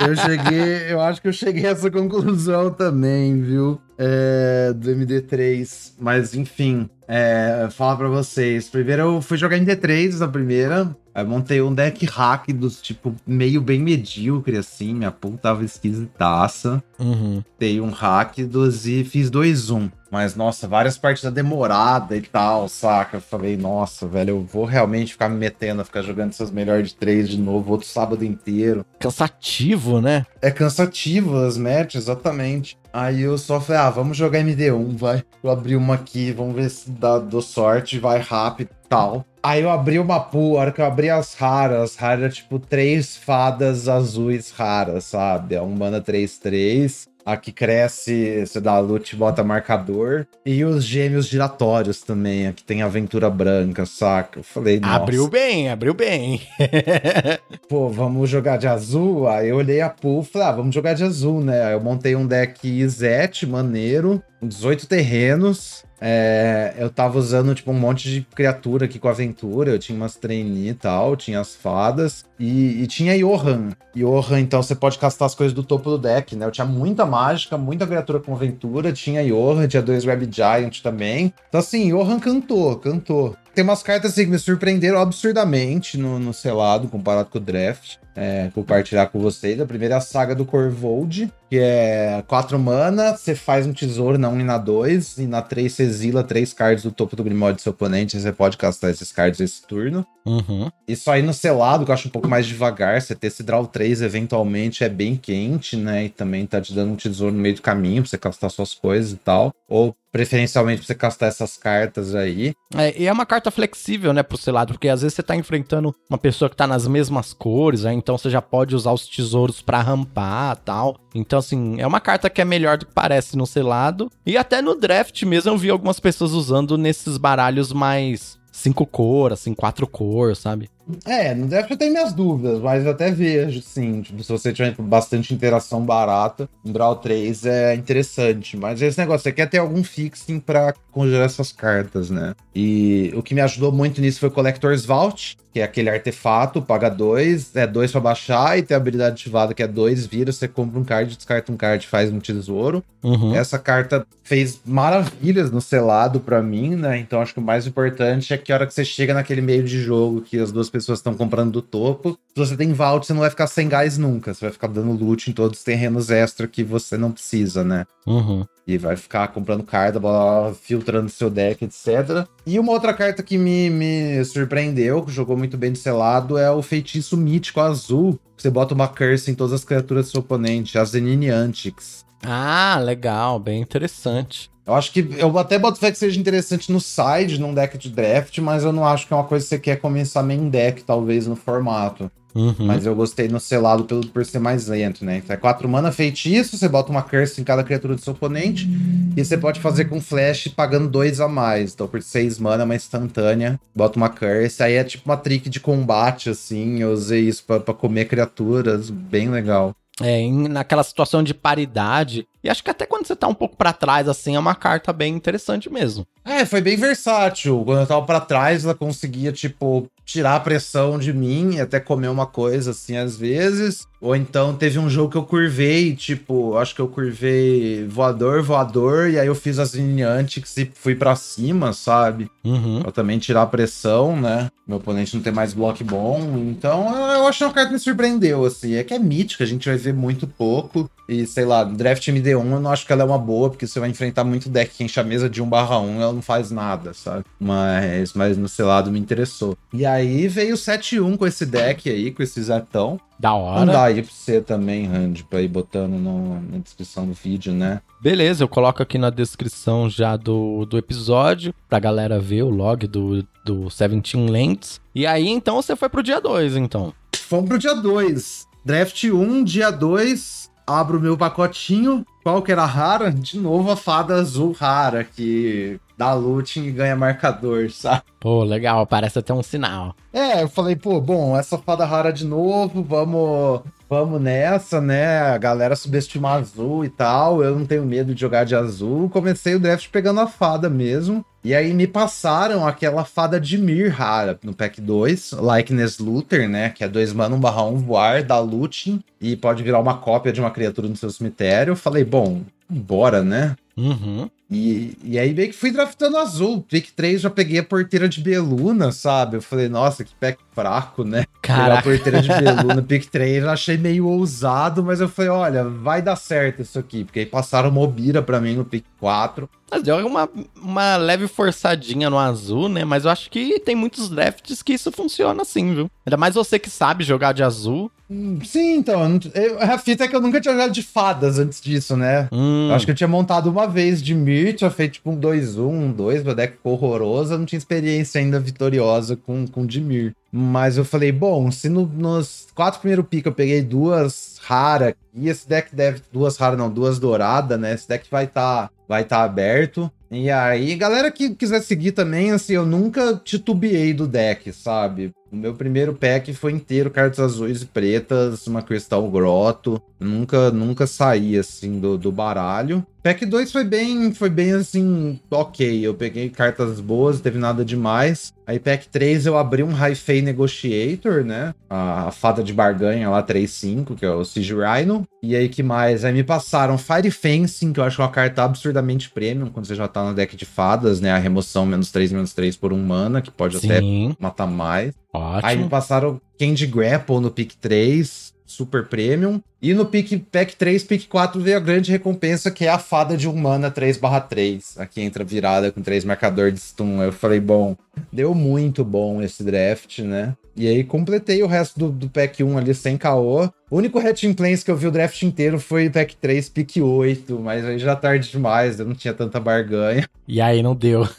[0.07, 3.79] eu cheguei, eu acho que eu cheguei a essa conclusão também, viu?
[3.97, 5.93] É, do MD3.
[5.99, 8.69] Mas enfim, é, falar pra vocês.
[8.69, 10.95] Primeiro eu fui jogar MD3 na primeira.
[11.19, 14.93] Aí montei um deck hack dos tipo meio bem medíocre, assim.
[14.93, 16.81] Minha pool tava esquisitaça.
[16.97, 17.43] Uhum.
[17.59, 19.91] Dei um hack dos e fiz 2-1.
[20.09, 23.17] Mas, nossa, várias partidas demoradas e tal, saca?
[23.17, 26.89] Eu falei, nossa, velho, eu vou realmente ficar me metendo a ficar jogando essas melhores
[26.89, 28.83] de três de novo, outro sábado inteiro.
[28.97, 30.25] Cansativo, né?
[30.41, 32.75] É cansativo as matches, exatamente.
[32.91, 35.23] Aí eu só falei, ah, vamos jogar MD1, vai.
[35.43, 39.23] Eu abri uma aqui, vamos ver se dá, dou sorte, vai rápido tal.
[39.41, 42.59] Aí eu abri uma pool, a hora que eu abri as raras, raras era tipo
[42.59, 45.55] três fadas azuis raras, sabe?
[45.55, 47.07] É um mana 3-3.
[47.25, 50.25] A que cresce, você dá loot, bota marcador.
[50.43, 54.39] E os gêmeos giratórios também, a que tem aventura branca, saca?
[54.39, 54.95] Eu falei, nossa.
[54.95, 56.41] Abriu bem, abriu bem.
[57.69, 59.27] Pô, vamos jogar de azul?
[59.27, 61.65] Aí eu olhei a pool e falei, ah, vamos jogar de azul, né?
[61.65, 65.83] Aí eu montei um deck Izete maneiro, 18 terrenos.
[66.01, 69.71] É, eu tava usando, tipo, um monte de criatura aqui com aventura.
[69.71, 72.25] Eu tinha umas trainee e tal, tinha as fadas.
[72.39, 73.69] E, e tinha Johan.
[73.95, 76.45] Johan, então você pode castar as coisas do topo do deck, né?
[76.45, 78.93] Eu tinha muita mágica, muita criatura com aventura.
[78.93, 81.33] Tinha Johan, tinha dois Web Giant também.
[81.49, 83.35] Então, assim, Johan cantou, cantou.
[83.53, 87.97] Tem umas cartas assim, que me surpreenderam absurdamente no, no selado comparado com o draft
[88.19, 89.59] é, compartilhar com vocês.
[89.61, 94.17] A primeira é a saga do Corvold, que é 4 mana, você faz um tesouro
[94.17, 97.23] na 1 e na 2, e na 3 você exila 3 cards do topo do
[97.23, 100.05] Grimório do seu oponente, e você pode castar esses cards esse turno.
[100.25, 100.69] Uhum.
[100.85, 103.65] Isso aí no selado, que eu acho um pouco mais devagar, você ter esse draw
[103.65, 106.05] 3 eventualmente é bem quente, né?
[106.05, 108.73] E também tá te dando um tesouro no meio do caminho pra você castar suas
[108.73, 109.53] coisas e tal.
[109.67, 112.53] Ou preferencialmente pra você castar essas cartas aí.
[112.75, 115.93] É, e é uma carta flexível, né, pro selado, porque às vezes você tá enfrentando
[116.09, 119.61] uma pessoa que tá nas mesmas cores, aí, então você já pode usar os tesouros
[119.61, 120.97] para rampar tal.
[121.13, 124.11] Então, assim, é uma carta que é melhor do que parece no selado.
[124.25, 129.31] E até no draft mesmo eu vi algumas pessoas usando nesses baralhos mais cinco cor,
[129.31, 130.69] assim, quatro cor, sabe?
[131.05, 134.01] É, no draft eu tenho minhas dúvidas, mas eu até vejo, sim.
[134.01, 138.57] Tipo, se você tiver bastante interação barata, um draw 3 é interessante.
[138.57, 142.33] Mas esse negócio, você quer ter algum fixing pra conjurar essas cartas, né?
[142.55, 146.61] E o que me ajudou muito nisso foi o Collector's Vault, que é aquele artefato,
[146.61, 150.31] paga dois, é dois pra baixar, e tem a habilidade ativada que é dois, vira,
[150.31, 152.83] você compra um card, descarta um card, faz um tesouro.
[153.03, 153.35] Uhum.
[153.35, 156.99] Essa carta fez maravilhas no selado para mim, né?
[156.99, 159.63] Então acho que o mais importante é que a hora que você chega naquele meio
[159.63, 163.13] de jogo que as duas pessoas estão comprando do topo, se você tem vault, você
[163.13, 164.33] não vai ficar sem gás nunca.
[164.33, 167.85] Você vai ficar dando loot em todos os terrenos extra que você não precisa, né?
[168.07, 168.45] Uhum.
[168.65, 172.27] E vai ficar comprando carta, blá, blá, blá, filtrando seu deck, etc.
[172.45, 176.49] E uma outra carta que me, me surpreendeu, que jogou muito bem de selado, é
[176.51, 178.19] o feitiço mítico azul.
[178.37, 182.05] Você bota uma curse em todas as criaturas do seu oponente, a Zenine Antics.
[182.23, 184.49] Ah, legal, bem interessante.
[184.69, 187.89] Eu acho que eu até boto fé que seja interessante no side, num deck de
[187.89, 190.83] draft, mas eu não acho que é uma coisa que você quer começar main deck,
[190.83, 192.11] talvez, no formato.
[192.35, 192.53] Uhum.
[192.59, 195.17] Mas eu gostei no selado pelo, por ser mais lento, né?
[195.17, 198.65] Então é 4 mana feitiço, você bota uma curse em cada criatura do seu oponente,
[198.65, 199.13] uhum.
[199.17, 201.73] e você pode fazer com flash pagando 2 a mais.
[201.73, 204.61] Então por 6 mana, uma instantânea, bota uma curse.
[204.61, 206.79] Aí é tipo uma trick de combate, assim.
[206.79, 209.75] Eu usei isso pra, pra comer criaturas, bem legal.
[210.01, 212.27] é, em, naquela situação de paridade.
[212.43, 214.93] E acho que até quando você tá um pouco para trás, assim, é uma carta
[214.93, 216.07] bem interessante mesmo.
[216.23, 217.63] É, foi bem versátil.
[217.65, 221.79] Quando eu tava pra trás, ela conseguia, tipo, tirar a pressão de mim e até
[221.79, 223.87] comer uma coisa, assim, às vezes.
[224.01, 229.09] Ou então teve um jogo que eu curvei, tipo, acho que eu curvei voador, voador,
[229.09, 232.31] e aí eu fiz as Antics e fui para cima, sabe?
[232.43, 232.81] Uhum.
[232.81, 234.49] Pra também tirar a pressão, né?
[234.65, 236.19] Meu oponente não ter mais bloco bom.
[236.49, 238.75] Então eu acho que uma carta me surpreendeu, assim.
[238.75, 240.89] É que é mítica, a gente vai ver muito pouco.
[241.07, 243.79] E sei lá, draft MD1 eu não acho que ela é uma boa, porque você
[243.79, 246.51] vai enfrentar muito deck que enche a mesa de 1 barra 1 ela não faz
[246.51, 247.23] nada, sabe?
[247.39, 249.57] Mas, mas no seu lado me interessou.
[249.71, 252.99] E aí veio o 7-1 com esse deck aí, com esse Zetão.
[253.17, 253.65] Da hora.
[253.65, 257.81] Dá aí pra você também, Randy, pra ir botando no, na descrição do vídeo, né?
[258.01, 262.87] Beleza, eu coloco aqui na descrição já do, do episódio, pra galera ver o log
[262.87, 264.79] do, do 17 Lentes.
[264.95, 266.93] E aí, então, você foi pro dia 2, então.
[267.15, 268.47] Fomos pro dia 2.
[268.63, 272.05] Draft 1, dia 2, abro o meu pacotinho.
[272.23, 273.11] Qual que era rara?
[273.11, 278.03] De novo a fada azul rara, que dá looting e ganha marcador, sabe?
[278.21, 279.93] Pô, legal, parece até um sinal.
[280.13, 285.19] É, eu falei, pô, bom, essa fada rara de novo, vamos vamos nessa, né?
[285.19, 287.43] A galera subestima azul e tal.
[287.43, 289.09] Eu não tenho medo de jogar de azul.
[289.09, 291.25] Comecei o draft pegando a fada mesmo.
[291.43, 296.69] E aí me passaram aquela fada de Mir rara no pack 2, Likeness Looter, né?
[296.69, 300.31] Que é 2 mana 1 barra 1 voar, dá looting e pode virar uma cópia
[300.31, 301.71] de uma criatura no seu cemitério.
[301.71, 303.55] Eu falei, bom, bora, né?
[303.75, 304.29] Uhum.
[304.51, 306.65] E, e aí meio que fui draftando azul.
[306.67, 309.37] Pick 3 já peguei a porteira de Beluna, sabe?
[309.37, 311.25] Eu falei, nossa, que pack fraco, né?
[311.41, 311.63] Caraca.
[311.63, 315.63] Pegar a porteira de Beluna, Pick 3, eu achei meio ousado, mas eu falei, olha,
[315.63, 317.03] vai dar certo isso aqui.
[317.03, 319.47] Porque aí passaram Mobira pra mim no Pick 4.
[319.71, 322.83] Mas deu uma, uma leve forçadinha no azul, né?
[322.85, 325.89] Mas eu acho que tem muitos drafts que isso funciona assim, viu?
[326.05, 327.91] Ainda mais você que sabe jogar de azul.
[328.09, 329.19] Hum, Sim, então.
[329.35, 332.27] Eu, a fita é que eu nunca tinha jogado de fadas antes disso, né?
[332.31, 334.15] Hum, Eu acho que eu tinha montado uma vez de
[334.55, 338.19] tinha feito tipo um 2-1, um 2, meu deck ficou horroroso, eu não tinha experiência
[338.19, 340.13] ainda vitoriosa com, com Dimir.
[340.31, 345.29] Mas eu falei, bom, se no- nos quatro primeiros picos eu peguei duas raras, e
[345.29, 346.01] esse deck deve.
[346.11, 347.73] Duas raras, não, duas douradas, né?
[347.75, 349.91] Esse deck vai estar vai tá aberto.
[350.09, 355.11] E aí, galera que quiser seguir também, assim, eu nunca titubeei do deck, sabe?
[355.31, 359.79] O meu primeiro pack foi inteiro cartas azuis e pretas, uma cristal groto.
[359.99, 362.83] Nunca, nunca saí assim do, do baralho.
[363.01, 365.85] Pack 2 foi bem, foi bem assim, ok.
[365.85, 368.33] Eu peguei cartas boas, não teve nada demais.
[368.45, 371.53] Aí pack 3 eu abri um High Fey Negotiator, né?
[371.69, 375.07] A, a fada de barganha lá 3-5, que é o Siege Rhino.
[375.23, 376.03] E aí que mais?
[376.03, 379.87] Aí me passaram Fire Fencing, que eu acho uma carta absurdamente premium quando você já
[379.87, 381.11] tá no deck de fadas, né?
[381.11, 384.93] A remoção menos 3, menos 3 por um mana, que pode até sim, matar mais.
[385.13, 385.69] Aí me ótimo.
[385.69, 389.41] passaram Candy Grapple no pick 3, super premium.
[389.61, 393.17] E no pick, pack 3, pick 4 veio a grande recompensa, que é a fada
[393.17, 394.79] de um mana 3/3.
[394.79, 397.01] Aqui entra virada com 3 marcador de stun.
[397.03, 397.75] Eu falei, bom,
[398.11, 400.35] deu muito bom esse draft, né?
[400.55, 403.49] E aí completei o resto do, do pack 1 ali sem caô.
[403.71, 407.39] O único Hatching Plains que eu vi o draft inteiro foi pack 3, pick 8,
[407.39, 410.05] mas aí já tarde demais, eu não tinha tanta barganha.
[410.27, 411.07] E aí não deu.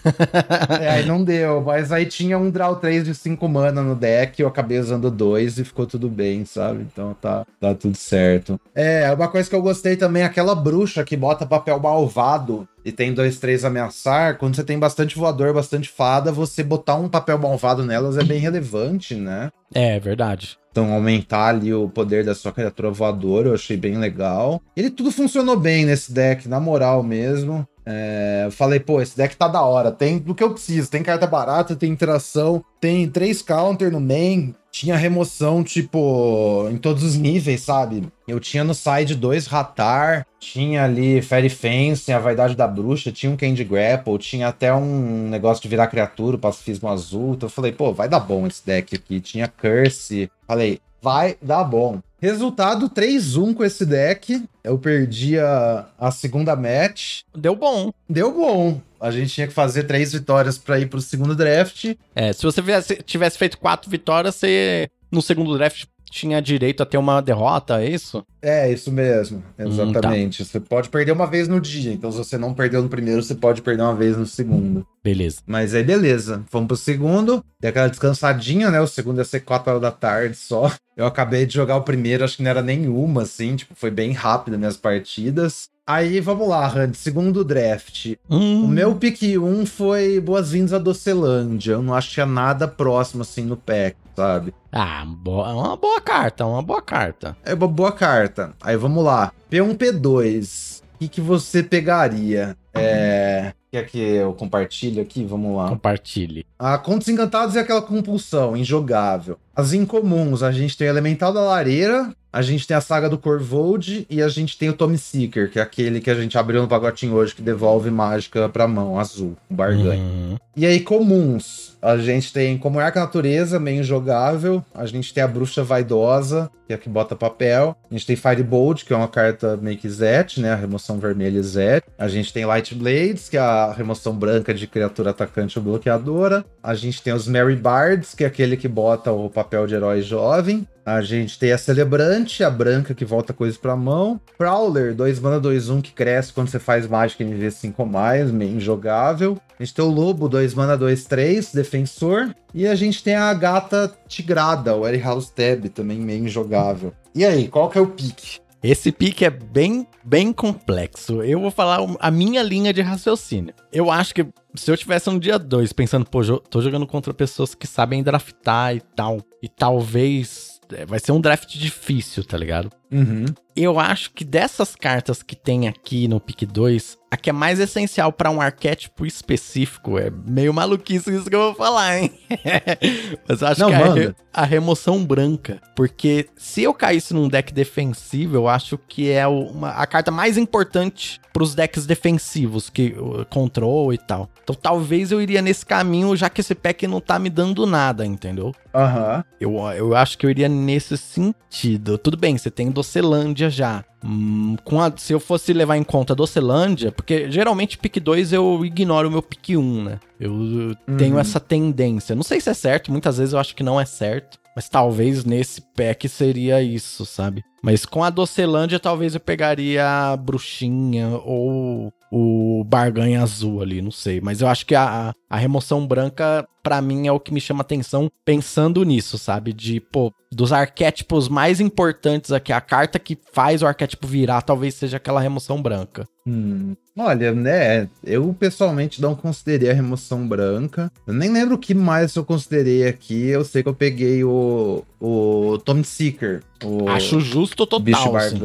[0.80, 4.40] É, aí não deu, mas aí tinha um draw 3 de 5 mana no deck,
[4.40, 6.86] eu acabei usando dois e ficou tudo bem, sabe?
[6.92, 8.29] Então tá, tá tudo certo.
[8.74, 13.12] É, uma coisa que eu gostei também, aquela bruxa que bota papel malvado e tem
[13.12, 17.84] dois, três ameaçar, quando você tem bastante voador, bastante fada, você botar um papel malvado
[17.84, 19.50] nelas é bem relevante, né?
[19.74, 20.58] É, verdade.
[20.70, 24.60] Então, aumentar ali o poder da sua criatura voadora, eu achei bem legal.
[24.76, 27.66] Ele tudo funcionou bem nesse deck, na moral mesmo.
[27.92, 30.90] É, falei, pô, esse deck tá da hora, tem do que eu preciso.
[30.90, 37.02] Tem carta barata, tem interação, tem três counter no main, tinha remoção, tipo, em todos
[37.02, 38.08] os níveis, sabe?
[38.28, 43.32] Eu tinha no side dois Ratar, tinha ali Fairy Fence, a Vaidade da Bruxa, tinha
[43.32, 47.34] um Candy Grapple, tinha até um negócio de virar criatura, o Pacifismo Azul.
[47.34, 49.20] Então eu falei, pô, vai dar bom esse deck aqui.
[49.20, 50.30] Tinha Curse.
[50.46, 52.00] Falei, vai dar bom.
[52.20, 54.44] Resultado 3-1 com esse deck.
[54.62, 57.22] Eu perdi a, a segunda match.
[57.34, 57.90] Deu bom.
[58.08, 58.80] Deu bom.
[59.00, 61.94] A gente tinha que fazer três vitórias pra ir pro segundo draft.
[62.14, 62.62] É, se você
[63.04, 67.88] tivesse, feito quatro vitórias, você no segundo draft tinha direito a ter uma derrota, é
[67.88, 68.26] isso?
[68.42, 69.42] É, isso mesmo.
[69.56, 69.64] tá.
[69.64, 70.44] Exatamente.
[70.44, 71.92] Você pode perder uma vez no dia.
[71.92, 74.86] Então, se você não perdeu no primeiro, você pode perder uma vez no segundo.
[75.02, 75.38] Beleza.
[75.46, 76.42] Mas aí, beleza.
[76.50, 77.42] Vamos pro segundo.
[77.58, 78.80] Dei aquela descansadinha, né?
[78.80, 80.70] O segundo ia ser 4 horas da tarde só.
[80.96, 83.56] Eu acabei de jogar o primeiro, acho que não era nenhuma, assim.
[83.56, 85.68] Tipo, foi bem rápido minhas partidas.
[85.86, 86.96] Aí, vamos lá, Randy.
[86.96, 88.14] Segundo draft.
[88.28, 91.72] Hum, O meu pick 1 foi Boas-vindas a Docelândia.
[91.72, 94.54] Eu não achei nada próximo, assim, no pack, sabe?
[94.70, 97.36] Ah, é uma boa carta, uma boa carta.
[97.44, 98.52] É uma boa carta.
[98.60, 99.32] Aí vamos lá.
[99.50, 100.80] P1, P2.
[100.94, 102.54] O que, que você pegaria?
[102.74, 103.52] É.
[103.72, 105.24] Quer que eu compartilhe aqui?
[105.24, 105.68] Vamos lá.
[105.68, 106.44] Compartilhe.
[106.58, 109.38] A Contos Encantados é aquela compulsão, injogável.
[109.60, 113.18] As incomuns, a gente tem o Elemental da Lareira, a gente tem a Saga do
[113.18, 116.62] Corvold e a gente tem o Tommy Seeker, que é aquele que a gente abriu
[116.62, 120.00] no pacotinho hoje que devolve mágica pra mão, azul, o barganha.
[120.00, 120.38] Uhum.
[120.56, 121.70] E aí, comuns.
[121.80, 124.62] A gente tem como Arca Natureza, meio injogável.
[124.74, 127.74] A gente tem a Bruxa Vaidosa, que é a que bota papel.
[127.90, 130.52] A gente tem Firebolt, que é uma carta meio que Zet, né?
[130.52, 131.86] A remoção vermelha Zet.
[131.98, 136.44] A gente tem Light Blades, que é a remoção branca de criatura atacante ou bloqueadora.
[136.62, 140.00] A gente tem os Mary Bards, que é aquele que bota o papel de herói
[140.00, 140.66] jovem.
[140.86, 144.20] A gente tem a Celebrante, a branca que volta coisas pra mão.
[144.38, 148.30] Prowler, 2 mana 2 1 que cresce quando você faz mágica MV 5 ou mais,
[148.30, 149.38] meio injogável.
[149.58, 152.34] A gente tem o Lobo, 2 mana 2 3, defensor.
[152.54, 156.92] E a gente tem a gata tigrada, o House Tab, também meio injogável.
[157.14, 158.40] E aí, qual que é o pique?
[158.62, 161.22] Esse pique é bem, bem complexo.
[161.22, 163.54] Eu vou falar a minha linha de raciocínio.
[163.72, 167.54] Eu acho que se eu tivesse um dia 2 pensando, pô, tô jogando contra pessoas
[167.54, 172.70] que sabem draftar e tal, e talvez é, vai ser um draft difícil, tá ligado?
[172.92, 173.24] Uhum.
[173.56, 177.58] Eu acho que dessas cartas que tem aqui no pick 2, a que é mais
[177.60, 182.12] essencial pra um arquétipo específico é meio maluquice isso que eu vou falar, hein?
[183.28, 185.60] Mas eu acho Não, que é a, re- a remoção branca.
[185.74, 190.38] Porque se eu caísse num deck defensivo, eu acho que é uma, a carta mais
[190.38, 192.94] importante pros decks defensivos, que
[193.30, 194.28] control e tal.
[194.42, 198.04] Então talvez eu iria nesse caminho, já que esse pack não tá me dando nada,
[198.06, 198.54] entendeu?
[198.74, 199.24] Aham.
[199.40, 201.98] Eu, eu acho que eu iria nesse sentido.
[201.98, 203.84] Tudo bem, você tem Docelândia já.
[204.04, 209.08] Hum, a- se eu fosse levar em conta Docelândia, porque geralmente pick 2 eu ignoro
[209.08, 210.00] o meu pick 1, né?
[210.18, 212.16] Eu tenho essa tendência.
[212.16, 214.38] Não sei se é certo, muitas vezes eu acho que não é certo.
[214.56, 217.44] Mas talvez nesse pack seria isso, sabe?
[217.62, 223.90] Mas com a Docelândia, talvez eu pegaria a Bruxinha ou o Barganha Azul ali, não
[223.90, 224.20] sei.
[224.20, 227.60] Mas eu acho que a, a remoção branca, pra mim, é o que me chama
[227.60, 229.52] atenção pensando nisso, sabe?
[229.52, 234.74] De, pô, dos arquétipos mais importantes aqui, a carta que faz o arquétipo virar talvez
[234.74, 236.06] seja aquela remoção branca.
[236.26, 236.74] Hum.
[236.98, 237.88] Olha, né?
[238.04, 240.92] Eu pessoalmente não considerei a remoção branca.
[241.06, 243.28] Eu nem lembro o que mais eu considerei aqui.
[243.28, 246.42] Eu sei que eu peguei o, o Tom Seeker.
[246.62, 248.38] O Acho justo total, bicho assim.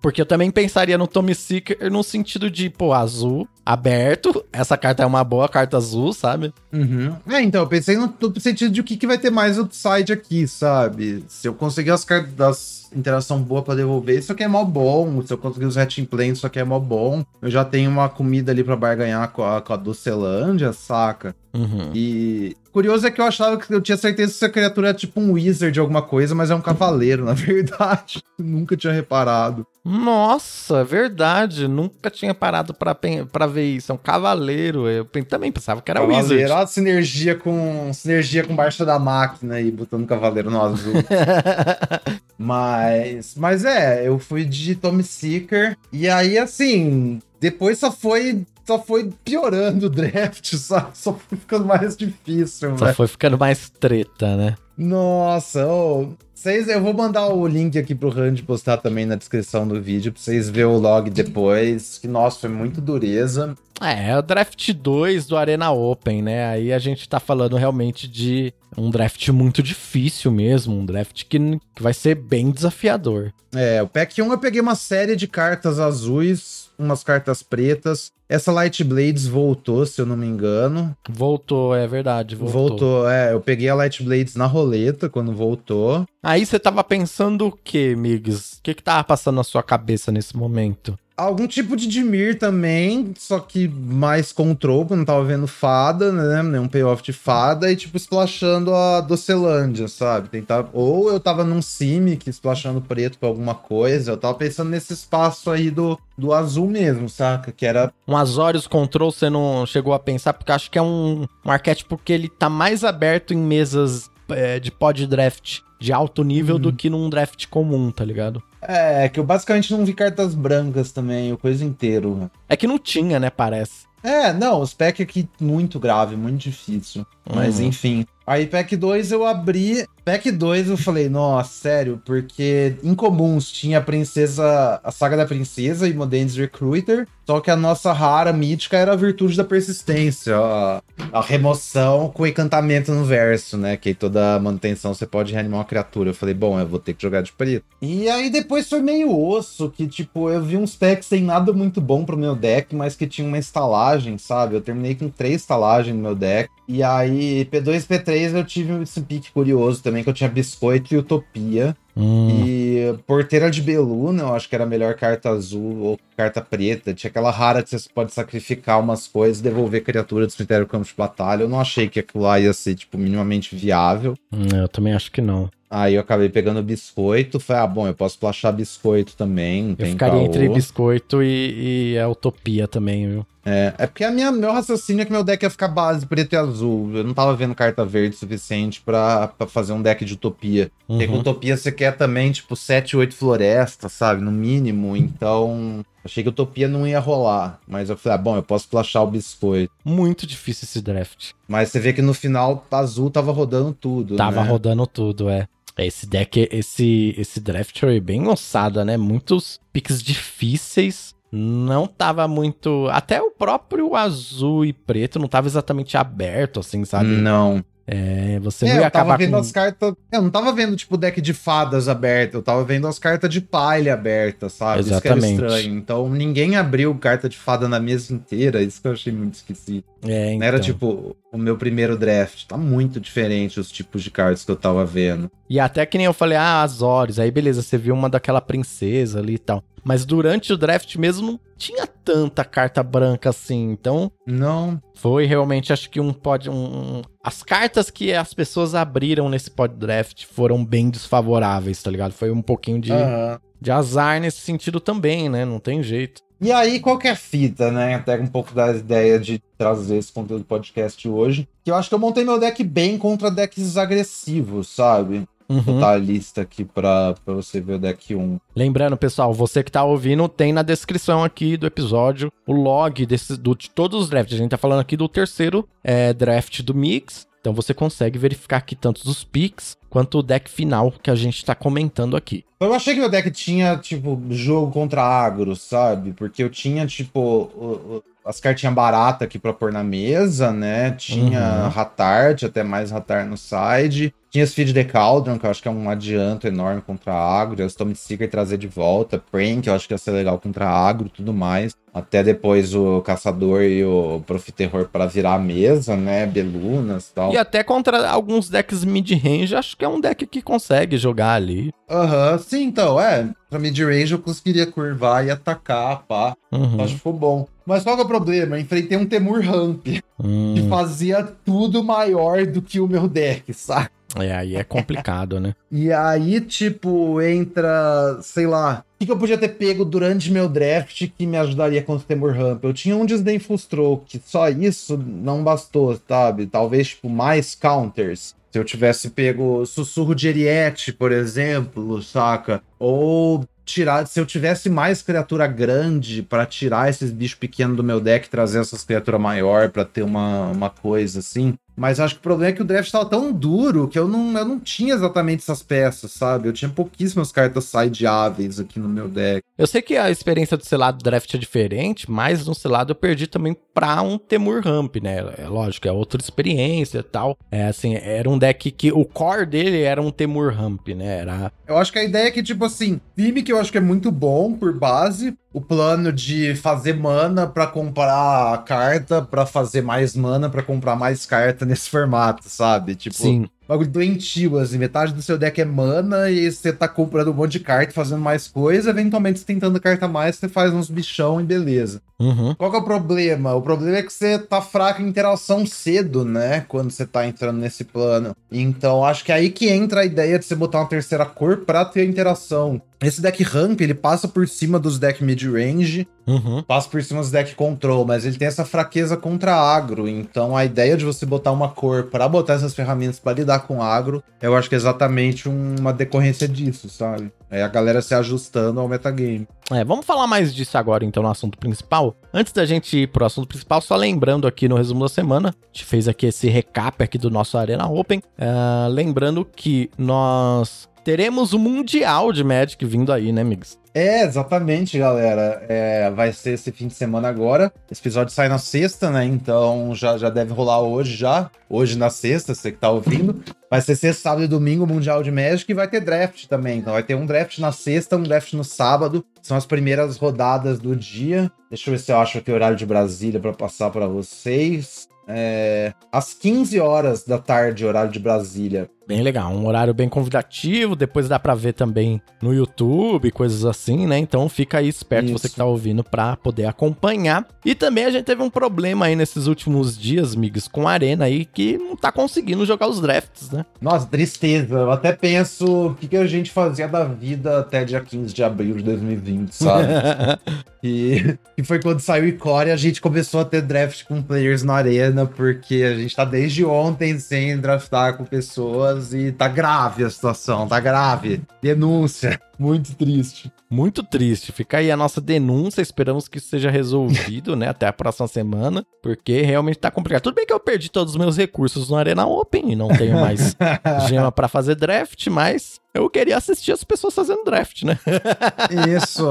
[0.00, 4.44] Porque eu também pensaria no Tommy Seeker no sentido de, pô, azul, aberto.
[4.52, 6.52] Essa carta é uma boa carta azul, sabe?
[6.72, 7.14] Uhum.
[7.28, 10.12] É, então, eu pensei no, no sentido de o que, que vai ter mais upside
[10.12, 11.24] aqui, sabe?
[11.28, 15.22] Se eu conseguir as cartas das interação boa pra devolver, isso aqui é mó bom.
[15.22, 17.24] Se eu conseguir os Hatching Planes, isso aqui é mó bom.
[17.40, 21.34] Eu já tenho uma comida ali pra barganhar com a, com a Docelândia, saca?
[21.52, 21.90] Uhum.
[21.94, 25.20] E curioso é que eu achava que eu tinha certeza que essa criatura é tipo
[25.20, 28.22] um wizard alguma coisa, mas é um cavaleiro, na verdade.
[28.38, 29.66] Nunca tinha reparado.
[29.88, 31.66] Nossa, verdade.
[31.66, 32.94] Nunca tinha parado pra,
[33.32, 33.90] pra ver isso.
[33.90, 34.88] É um cavaleiro.
[34.88, 36.52] Eu também pensava que era cavaleiro, Wizard.
[36.52, 40.94] ó, sinergia com sinergia com baixa da máquina aí, botando cavaleiro no azul.
[42.40, 48.78] Mas, mas é, eu fui de Tommy Seeker e aí assim, depois só foi só
[48.78, 52.96] foi piorando o draft, só, só foi ficando mais difícil, Só velho.
[52.96, 54.54] foi ficando mais treta, né?
[54.78, 59.66] Nossa, ô, vocês, eu vou mandar o link aqui pro Rand postar também na descrição
[59.66, 61.98] do vídeo pra vocês verem o log depois.
[61.98, 63.56] Que nossa, foi muito dureza.
[63.80, 66.46] É, é o draft 2 do Arena Open, né?
[66.46, 70.78] Aí a gente tá falando realmente de um draft muito difícil mesmo.
[70.78, 71.38] Um draft que,
[71.74, 73.32] que vai ser bem desafiador.
[73.52, 78.12] É, o pack 1 eu peguei uma série de cartas azuis, umas cartas pretas.
[78.28, 80.94] Essa Light Blades voltou, se eu não me engano.
[81.08, 82.68] Voltou, é verdade, voltou.
[82.68, 83.32] Voltou, é.
[83.32, 86.04] Eu peguei a Light Blades na roleta quando voltou.
[86.22, 88.58] Aí você tava pensando o quê, Migs?
[88.58, 90.98] O que que tava passando na sua cabeça nesse momento?
[91.18, 96.44] Algum tipo de Dimir também, só que mais control, porque não tava vendo fada, né?
[96.44, 100.28] Nenhum payoff de fada, e tipo, splashando a Docelândia, sabe?
[100.28, 100.68] Tentar...
[100.72, 104.12] Ou eu tava num Simic, splashando preto pra alguma coisa.
[104.12, 107.50] Eu tava pensando nesse espaço aí do, do azul mesmo, saca?
[107.50, 107.92] Que era.
[108.06, 111.98] Um Azorius Control você não chegou a pensar, porque acho que é um, um arquétipo
[111.98, 116.60] que ele tá mais aberto em mesas é, de pod draft de alto nível Uhum.
[116.62, 118.42] do que num draft comum, tá ligado?
[118.60, 122.30] É, que eu basicamente não vi cartas brancas também, o coisa inteiro.
[122.48, 123.86] É que não tinha, né, parece.
[124.02, 127.04] É, não, o spec aqui muito grave, muito difícil.
[127.34, 127.66] Mas Uhum.
[127.66, 128.06] enfim.
[128.26, 129.86] Aí pack 2 eu abri.
[130.04, 134.80] Pack 2 eu falei, nossa, sério, porque incomuns tinha a princesa.
[134.84, 137.06] A saga da princesa e Modens Recruiter.
[137.26, 140.36] Só que a nossa rara mítica era a virtude da persistência.
[140.36, 143.76] A, a remoção com encantamento no verso, né?
[143.78, 146.10] Que toda manutenção você pode reanimar uma criatura.
[146.10, 147.64] Eu falei, bom, eu vou ter que jogar de preto.
[147.80, 151.80] E aí depois foi meio osso, que tipo, eu vi uns packs sem nada muito
[151.80, 154.54] bom pro meu deck, mas que tinha uma estalagem, sabe?
[154.54, 156.50] Eu terminei com três estalagens no meu deck.
[156.66, 157.17] E aí,
[157.50, 161.76] P2 e P3 eu tive esse pique curioso também, que eu tinha Biscoito e Utopia.
[161.96, 162.44] Hum.
[162.46, 166.94] E Porteira de Beluna, eu acho que era a melhor carta azul ou carta preta.
[166.94, 170.86] Tinha aquela rara que você pode sacrificar umas coisas e devolver criatura do cemitério campo
[170.86, 171.42] de batalha.
[171.42, 174.14] Eu não achei que aquilo lá ia ser, tipo, minimamente viável.
[174.32, 175.50] Hum, eu também acho que não.
[175.70, 177.40] Aí eu acabei pegando biscoito.
[177.40, 179.76] Falei, ah, bom, eu posso plachar biscoito também.
[179.78, 180.24] eu ficaria caô.
[180.24, 183.26] entre biscoito e, e a utopia também, viu?
[183.48, 186.34] É, é porque a minha, meu raciocínio é que meu deck ia ficar base preto
[186.34, 186.94] e azul.
[186.94, 190.70] Eu não tava vendo carta verde suficiente para fazer um deck de utopia.
[190.86, 190.98] Uhum.
[190.98, 194.20] Porque com utopia você quer também, tipo, 7, 8 florestas, sabe?
[194.20, 194.96] No mínimo.
[194.96, 195.84] Então.
[196.04, 197.58] Achei que utopia não ia rolar.
[197.66, 199.72] Mas eu falei, ah, bom, eu posso flashar o biscoito.
[199.84, 201.30] Muito difícil esse draft.
[201.46, 204.16] Mas você vê que no final azul tava rodando tudo.
[204.16, 204.48] Tava né?
[204.48, 205.46] rodando tudo, é.
[205.76, 208.96] Esse deck, esse, esse draft foi bem ossada, né?
[208.96, 212.88] Muitos picks difíceis não tava muito.
[212.90, 217.08] Até o próprio azul e preto não tava exatamente aberto, assim, sabe?
[217.08, 217.64] Não.
[217.90, 219.36] É, você é, não ia eu tava vendo com...
[219.38, 219.94] as cartas.
[220.12, 223.40] Eu não tava vendo, tipo, deck de fadas aberto, eu tava vendo as cartas de
[223.40, 224.80] palha abertas, sabe?
[224.80, 225.24] Exatamente.
[225.24, 225.78] Isso que era estranho.
[225.78, 229.86] Então ninguém abriu carta de fada na mesa inteira, isso que eu achei muito esquisito.
[230.06, 230.46] É, então.
[230.46, 232.46] Era tipo o meu primeiro draft.
[232.46, 235.30] Tá muito diferente os tipos de cartas que eu tava vendo.
[235.48, 237.18] E até que nem eu falei, ah, Azores.
[237.18, 239.62] Aí beleza, você viu uma daquela princesa ali e tal.
[239.84, 243.70] Mas durante o draft mesmo não tinha tanta carta branca assim.
[243.70, 244.10] Então.
[244.26, 244.80] Não.
[244.94, 246.50] Foi realmente, acho que um pod.
[246.50, 252.12] Um, as cartas que as pessoas abriram nesse pod draft foram bem desfavoráveis, tá ligado?
[252.12, 253.38] Foi um pouquinho de, uhum.
[253.60, 255.44] De azar nesse sentido também, né?
[255.44, 256.22] Não tem jeito.
[256.40, 257.96] E aí, qual que é a fita, né?
[257.96, 261.48] Até um pouco da ideia de trazer esse conteúdo do podcast hoje.
[261.64, 265.26] Que eu acho que eu montei meu deck bem contra decks agressivos, sabe?
[265.48, 265.60] Uhum.
[265.62, 268.38] Vou botar a lista aqui pra, pra você ver o deck 1.
[268.54, 273.36] Lembrando, pessoal, você que tá ouvindo, tem na descrição aqui do episódio o log desse,
[273.36, 274.34] do, de todos os drafts.
[274.34, 277.26] A gente tá falando aqui do terceiro é, draft do Mix.
[277.40, 281.44] Então você consegue verificar aqui tanto os picks quanto o deck final que a gente
[281.44, 282.44] tá comentando aqui.
[282.60, 286.12] Eu achei que meu deck tinha, tipo, jogo contra agro, sabe?
[286.12, 290.90] Porque eu tinha, tipo, as cartinhas baratas aqui pra pôr na mesa, né?
[290.90, 291.80] Tinha uhum.
[291.80, 294.12] Hatart, até mais Hatart no side.
[294.30, 297.64] Tinha Speed the Cauldron, que eu acho que é um adianto enorme contra agro.
[297.64, 299.22] Storm Seeker trazer de volta.
[299.30, 301.74] Prank, eu acho que ia ser legal contra agro e tudo mais.
[301.94, 306.26] Até depois o Caçador e o Profiterror para virar a mesa, né?
[306.26, 307.32] Belunas e tal.
[307.32, 311.72] E até contra alguns decks mid-range, acho que é um deck que consegue jogar ali.
[311.90, 313.30] Aham, uhum, sim, então, é.
[313.48, 316.36] Pra mid-range eu conseguiria curvar e atacar, pá.
[316.52, 316.82] Uhum.
[316.82, 317.48] Acho que foi bom.
[317.64, 318.56] Mas qual é o problema?
[318.56, 319.86] Eu enfrentei um Temur Ramp,
[320.18, 320.54] hum.
[320.54, 323.90] que fazia tudo maior do que o meu deck, sabe?
[324.16, 325.54] É, aí é complicado, né?
[325.70, 330.48] E aí, tipo, entra, sei lá, o que, que eu podia ter pego durante meu
[330.48, 332.64] draft que me ajudaria contra o Temur Ramp?
[332.64, 336.46] Eu tinha um Disdainful Stroke, só isso não bastou, sabe?
[336.46, 338.34] Talvez, tipo, mais counters.
[338.50, 342.62] Se eu tivesse pego Sussurro de Eriette, por exemplo, saca?
[342.78, 348.00] Ou tirar, se eu tivesse mais criatura grande para tirar esses bichos pequenos do meu
[348.00, 352.22] deck, trazer essas criaturas maior para ter uma, uma coisa assim, mas acho que o
[352.22, 355.42] problema é que o draft estava tão duro que eu não, eu não tinha exatamente
[355.42, 356.48] essas peças, sabe?
[356.48, 359.42] Eu tinha pouquíssimas cartas sideáveis aqui no meu deck.
[359.56, 363.26] Eu sei que a experiência do selado draft é diferente, mas no selado eu perdi
[363.28, 365.18] também pra um Temur Ramp, né?
[365.38, 367.38] É lógico, é outra experiência e tal.
[367.50, 371.20] É assim, era um deck que o core dele era um Temur Ramp, né?
[371.20, 371.52] Era...
[371.66, 373.80] Eu acho que a ideia é que, tipo assim, time que eu acho que é
[373.80, 380.14] muito bom por base, o plano de fazer mana para comprar carta, para fazer mais
[380.14, 382.94] mana, para comprar mais carta nesse formato, sabe?
[382.94, 387.30] Tipo, Sim bagulho doentio, assim, metade do seu deck é mana e você tá comprando
[387.30, 390.88] um monte de carta, fazendo mais coisa, eventualmente você tentando carta mais, você faz uns
[390.88, 392.00] bichão e beleza.
[392.18, 392.54] Uhum.
[392.54, 393.54] Qual que é o problema?
[393.54, 396.64] O problema é que você tá fraco em interação cedo, né?
[396.66, 398.34] Quando você tá entrando nesse plano.
[398.50, 401.58] Então, acho que é aí que entra a ideia de você botar uma terceira cor
[401.58, 402.80] pra ter interação.
[403.00, 406.62] Esse deck ramp, ele passa por cima dos deck mid-range, Uhum.
[406.62, 410.06] passa por cima dos deck control, mas ele tem essa fraqueza contra agro.
[410.08, 413.82] Então a ideia de você botar uma cor pra botar essas ferramentas pra lidar com
[413.82, 417.32] agro, eu acho que é exatamente uma decorrência disso, sabe?
[417.50, 419.48] É a galera se ajustando ao metagame.
[419.70, 422.14] É, vamos falar mais disso agora, então, no assunto principal.
[422.34, 425.66] Antes da gente ir pro assunto principal, só lembrando aqui no resumo da semana, a
[425.72, 428.22] gente fez aqui esse recap aqui do nosso Arena Open.
[428.38, 433.78] Ah, lembrando que nós teremos o Mundial de Magic vindo aí, né, Migs?
[433.94, 435.64] É, exatamente, galera.
[435.68, 437.72] É, vai ser esse fim de semana agora.
[437.90, 439.24] Esse episódio sai na sexta, né?
[439.24, 441.50] Então já, já deve rolar hoje já.
[441.68, 443.42] Hoje na sexta, você que tá ouvindo.
[443.70, 446.78] Vai ser sexta, sábado e domingo Mundial de Magic e vai ter draft também.
[446.78, 449.24] Então vai ter um draft na sexta, um draft no sábado.
[449.42, 451.50] São as primeiras rodadas do dia.
[451.68, 455.08] Deixa eu ver se eu acho aqui o horário de Brasília para passar para vocês.
[455.26, 458.88] É, às 15 horas da tarde, horário de Brasília.
[459.08, 464.06] Bem legal, um horário bem convidativo, depois dá pra ver também no YouTube, coisas assim,
[464.06, 464.18] né?
[464.18, 465.38] Então fica aí esperto Isso.
[465.38, 467.48] você que tá ouvindo pra poder acompanhar.
[467.64, 471.24] E também a gente teve um problema aí nesses últimos dias, Migs, com a Arena
[471.24, 473.64] aí, que não tá conseguindo jogar os drafts, né?
[473.80, 474.74] Nossa, tristeza.
[474.74, 478.44] Eu até penso o que, que a gente fazia da vida até dia 15 de
[478.44, 479.88] abril de 2020, sabe?
[480.80, 484.62] E, e foi quando saiu o Icore, a gente começou a ter draft com players
[484.62, 490.04] na arena, porque a gente tá desde ontem sem draftar com pessoas e tá grave
[490.04, 491.42] a situação, tá grave.
[491.62, 492.40] Denúncia.
[492.58, 493.52] Muito triste.
[493.70, 494.50] Muito triste.
[494.50, 495.80] Fica aí a nossa denúncia.
[495.80, 497.68] Esperamos que isso seja resolvido, né?
[497.68, 498.84] Até a próxima semana.
[499.00, 500.22] Porque realmente tá complicado.
[500.22, 503.14] Tudo bem que eu perdi todos os meus recursos no Arena Open e não tenho
[503.20, 503.56] mais
[504.08, 507.98] gema pra fazer draft, mas eu queria assistir as pessoas fazendo draft, né?
[508.96, 509.24] Isso.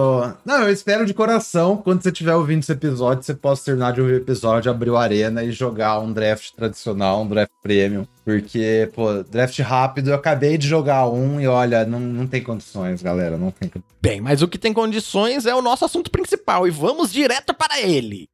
[0.46, 4.02] Não, eu espero de coração, quando você estiver ouvindo esse episódio, você possa terminar de
[4.02, 8.06] ouvir o episódio, abrir o Arena e jogar um draft tradicional, um draft premium.
[8.24, 13.02] Porque, pô, draft rápido, eu acabei de jogar um e olha, não, não tem condições,
[13.02, 13.38] galera.
[13.38, 13.96] Não tem condições.
[14.02, 17.80] Bem, mas o que tem condições é o nosso assunto principal e vamos direto para
[17.82, 18.28] ele.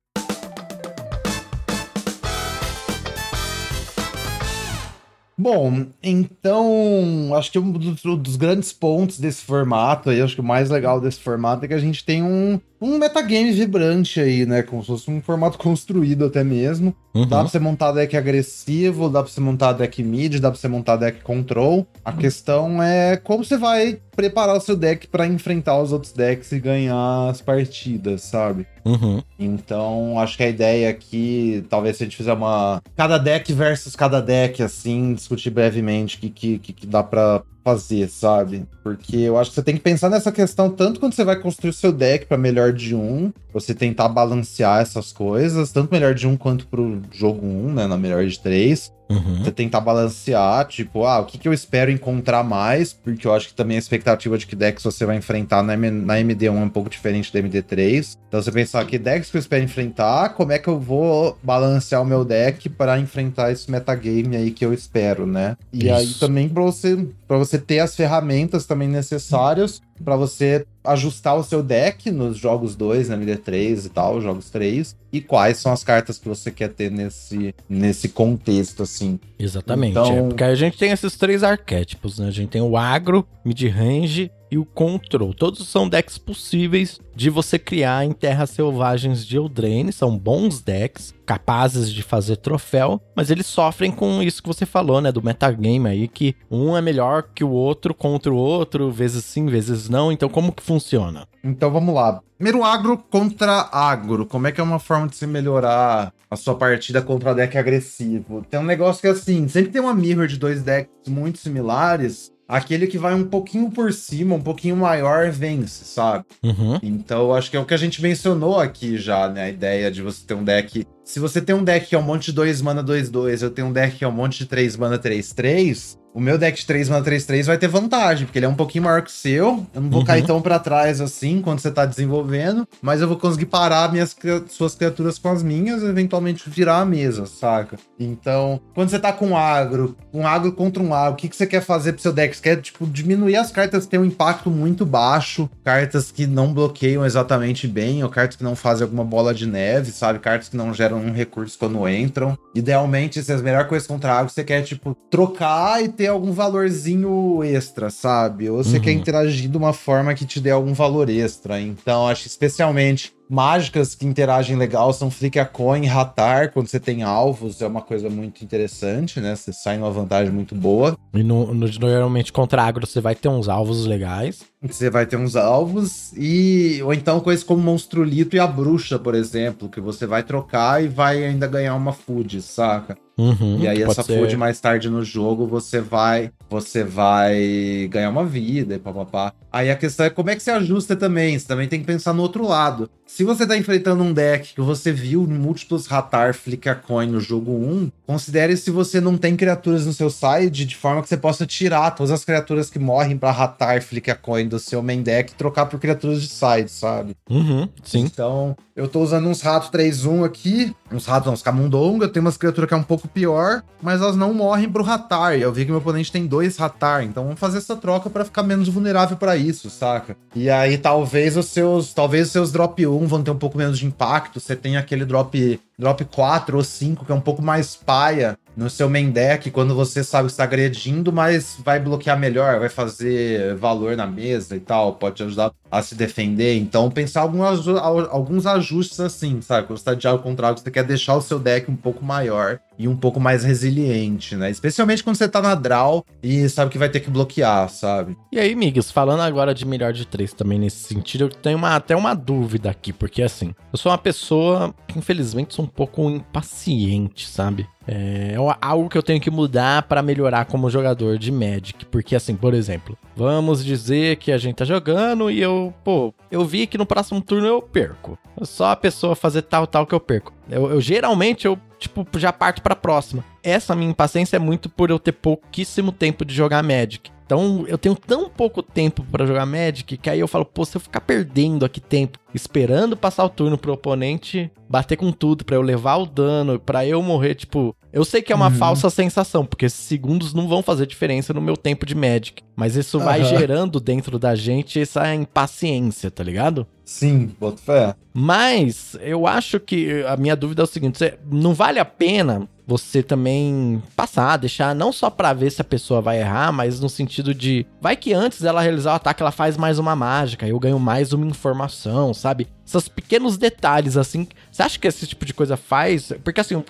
[5.37, 10.69] Bom, então, acho que um dos, grandes pontos desse formato aí, acho que o mais
[10.69, 14.61] legal desse formato é que a gente tem um, um metagame vibrante aí, né?
[14.61, 16.95] Como se fosse um formato construído até mesmo.
[17.15, 17.27] Uhum.
[17.27, 20.67] Dá pra você montar deck agressivo, dá pra você montar deck mid, dá pra você
[20.67, 21.87] montar deck control.
[22.03, 26.51] A questão é como você vai preparar o seu deck pra enfrentar os outros decks
[26.51, 28.67] e ganhar as partidas, sabe?
[28.85, 29.21] Uhum.
[29.39, 32.81] Então, acho que a ideia aqui, talvez se a gente fizer uma.
[32.95, 37.43] Cada deck versus cada deck, assim, discutir brevemente o que, que, que, que dá pra
[37.63, 38.65] fazer, sabe?
[38.83, 41.69] Porque eu acho que você tem que pensar nessa questão tanto quando você vai construir
[41.69, 46.27] o seu deck pra melhor de um, você tentar balancear essas coisas, tanto melhor de
[46.27, 47.87] um quanto pro jogo 1, né?
[47.87, 48.91] Na melhor de três.
[49.09, 49.43] Uhum.
[49.43, 53.49] Você tentar balancear, tipo, ah, o que, que eu espero encontrar mais, porque eu acho
[53.49, 56.69] que também a expectativa de que decks você vai enfrentar na, na MD1 é um
[56.69, 58.17] pouco diferente da MD3.
[58.27, 62.01] Então você pensar que decks que eu espero enfrentar, como é que eu vou balancear
[62.01, 65.55] o meu deck para enfrentar esse metagame aí que eu espero, né?
[65.71, 66.19] E aí Isso.
[66.19, 71.63] também para você, pra você ter as ferramentas também necessárias para você ajustar o seu
[71.63, 76.17] deck nos jogos 2, na MD3 e tal, jogos 3, e quais são as cartas
[76.17, 79.19] que você quer ter nesse, nesse contexto, assim.
[79.39, 79.91] Exatamente.
[79.91, 82.27] Então- É, porque a gente tem esses três arquétipos, né?
[82.27, 85.33] A gente tem o agro, mid-range e o control.
[85.33, 89.91] Todos são decks possíveis de você criar em terras selvagens de Eldraine.
[89.91, 95.01] São bons decks, capazes de fazer troféu, mas eles sofrem com isso que você falou,
[95.01, 95.11] né?
[95.11, 99.47] Do metagame aí, que um é melhor que o outro contra o outro, vezes sim,
[99.47, 100.11] vezes não.
[100.11, 101.27] Então, como que funciona?
[101.43, 102.21] Então vamos lá.
[102.37, 104.25] Primeiro agro contra agro.
[104.25, 108.45] Como é que é uma forma de se melhorar a sua partida contra deck agressivo?
[108.49, 112.32] Tem um negócio que é assim, sempre tem uma mirror de dois decks muito similares.
[112.47, 116.25] Aquele que vai um pouquinho por cima, um pouquinho maior, vence, sabe?
[116.43, 116.77] Uhum.
[116.83, 119.43] Então, acho que é o que a gente mencionou aqui já, né?
[119.43, 120.85] A ideia de você ter um deck.
[121.03, 123.67] Se você tem um deck que é um monte de 2 mana 2-2, eu tenho
[123.67, 125.97] um deck que é um monte de 3 mana 3-3.
[126.13, 128.83] O meu deck de 3 mana 3-3 vai ter vantagem, porque ele é um pouquinho
[128.83, 129.65] maior que o seu.
[129.73, 130.05] Eu não vou Uhum.
[130.05, 134.15] cair tão pra trás assim quando você tá desenvolvendo, mas eu vou conseguir parar minhas,
[134.49, 137.77] suas criaturas com as minhas e eventualmente virar a mesa, saca?
[137.99, 141.47] Então, quando você tá com agro, um agro contra um agro, o que, que você
[141.47, 142.35] quer fazer pro seu deck?
[142.35, 146.53] Você quer, tipo, diminuir as cartas que têm um impacto muito baixo, cartas que não
[146.53, 150.19] bloqueiam exatamente bem, ou cartas que não fazem alguma bola de neve, sabe?
[150.19, 152.37] Cartas que não geram um recurso quando entram.
[152.53, 157.43] Idealmente, se as melhores coisas contra agro, você quer, tipo, trocar e ter algum valorzinho
[157.43, 158.49] extra, sabe?
[158.49, 158.83] Ou você Uhum.
[158.83, 161.59] quer interagir de uma forma que te dê algum valor extra.
[161.61, 167.01] Então, acho especialmente mágicas que interagem legal são Flick a Coin, Ratar, quando você tem
[167.03, 169.35] alvos, é uma coisa muito interessante, né?
[169.35, 170.95] Você sai numa vantagem muito boa.
[171.13, 174.41] E no, no- normalmente contra agro você vai ter uns alvos legais.
[174.63, 176.81] Você vai ter uns alvos e.
[176.83, 180.87] Ou então coisas como Monstrulito e a Bruxa, por exemplo, que você vai trocar e
[180.87, 182.97] vai ainda ganhar uma food, saca?
[183.15, 184.17] Uhum, e aí essa ser.
[184.17, 189.33] food mais tarde no jogo você vai você vai ganhar uma vida e papapá.
[189.51, 191.37] Aí a questão é como é que você ajusta também.
[191.37, 192.89] Você também tem que pensar no outro lado.
[193.05, 197.51] Se você tá enfrentando um deck que você viu múltiplos Ratar Flicker Coin no jogo
[197.51, 201.45] 1, considere se você não tem criaturas no seu side de forma que você possa
[201.45, 205.65] tirar todas as criaturas que morrem pra Ratar Flicker Coin do seu main deck trocar
[205.65, 207.15] por criaturas de side, sabe?
[207.29, 208.01] Uhum, sim.
[208.01, 212.25] Então, eu tô usando uns ratos 3-1 aqui, uns ratos, não, uns camundonga, eu tenho
[212.25, 215.33] umas criaturas que é um pouco pior, mas elas não morrem pro ratar.
[215.33, 218.43] Eu vi que meu oponente tem dois ratar, então vamos fazer essa troca pra ficar
[218.43, 220.15] menos vulnerável pra isso, saca?
[220.35, 223.79] E aí talvez os seus, talvez os seus drop 1 vão ter um pouco menos
[223.79, 227.75] de impacto, você tem aquele drop drop 4 ou 5 que é um pouco mais
[227.75, 232.59] paia no seu main deck quando você sabe que está agredindo, mas vai bloquear melhor,
[232.59, 236.57] vai fazer valor na mesa e tal, pode te ajudar a se defender.
[236.57, 239.67] Então, pensar alguns, alguns ajustes assim, sabe?
[239.67, 242.59] Quando você tá de algo contrário, você quer deixar o seu deck um pouco maior
[242.77, 244.49] e um pouco mais resiliente, né?
[244.49, 248.17] Especialmente quando você tá na draw e sabe que vai ter que bloquear, sabe?
[248.31, 251.75] E aí, Migs, falando agora de melhor de três também nesse sentido, eu tenho uma,
[251.75, 256.09] até uma dúvida aqui, porque assim, eu sou uma pessoa que infelizmente sou um pouco
[256.09, 257.67] impaciente, sabe?
[257.87, 261.85] É algo que eu tenho que mudar para melhorar como jogador de Magic.
[261.85, 266.45] Porque, assim, por exemplo, vamos dizer que a gente tá jogando e eu, pô, eu
[266.45, 268.17] vi que no próximo turno eu perco.
[268.41, 270.33] Só a pessoa fazer tal, tal que eu perco.
[270.49, 273.23] Eu, eu geralmente, eu, tipo, já parto pra próxima.
[273.43, 277.11] Essa minha impaciência é muito por eu ter pouquíssimo tempo de jogar Magic.
[277.25, 280.75] Então, eu tenho tão pouco tempo para jogar Magic que aí eu falo, pô, se
[280.75, 285.55] eu ficar perdendo aqui tempo, esperando passar o turno pro oponente bater com tudo, para
[285.55, 288.55] eu levar o dano, para eu morrer, tipo, eu sei que é uma uhum.
[288.55, 292.75] falsa sensação, porque esses segundos não vão fazer diferença no meu tempo de Magic, mas
[292.75, 293.03] isso uhum.
[293.03, 296.65] vai gerando dentro da gente essa impaciência, tá ligado?
[296.83, 297.95] Sim, boto fé.
[298.11, 303.03] Mas eu acho que a minha dúvida é o seguinte: não vale a pena você
[303.03, 307.33] também passar, deixar não só para ver se a pessoa vai errar, mas no sentido
[307.33, 310.79] de vai que antes dela realizar o ataque ela faz mais uma mágica, eu ganho
[310.79, 312.47] mais uma informação, sabe?
[312.65, 314.27] Esses pequenos detalhes assim.
[314.51, 316.13] Você acha que esse tipo de coisa faz?
[316.23, 316.63] Porque assim,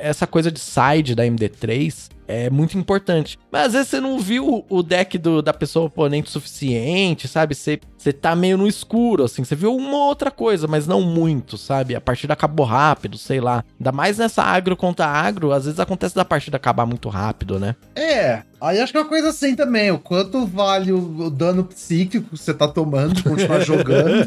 [0.00, 3.38] essa coisa de side da MD3 é muito importante.
[3.50, 7.54] Mas às vezes você não viu o deck do, da pessoa oponente suficiente, sabe?
[7.54, 9.44] Você, você tá meio no escuro, assim.
[9.44, 11.94] Você viu uma outra coisa, mas não muito, sabe?
[11.94, 13.64] A partida acabou rápido, sei lá.
[13.78, 17.76] Ainda mais nessa agro contra agro, às vezes acontece da partida acabar muito rápido, né?
[17.94, 19.90] É, aí acho que é uma coisa assim também.
[19.90, 24.26] O quanto vale o, o dano psíquico que você tá tomando continuar jogando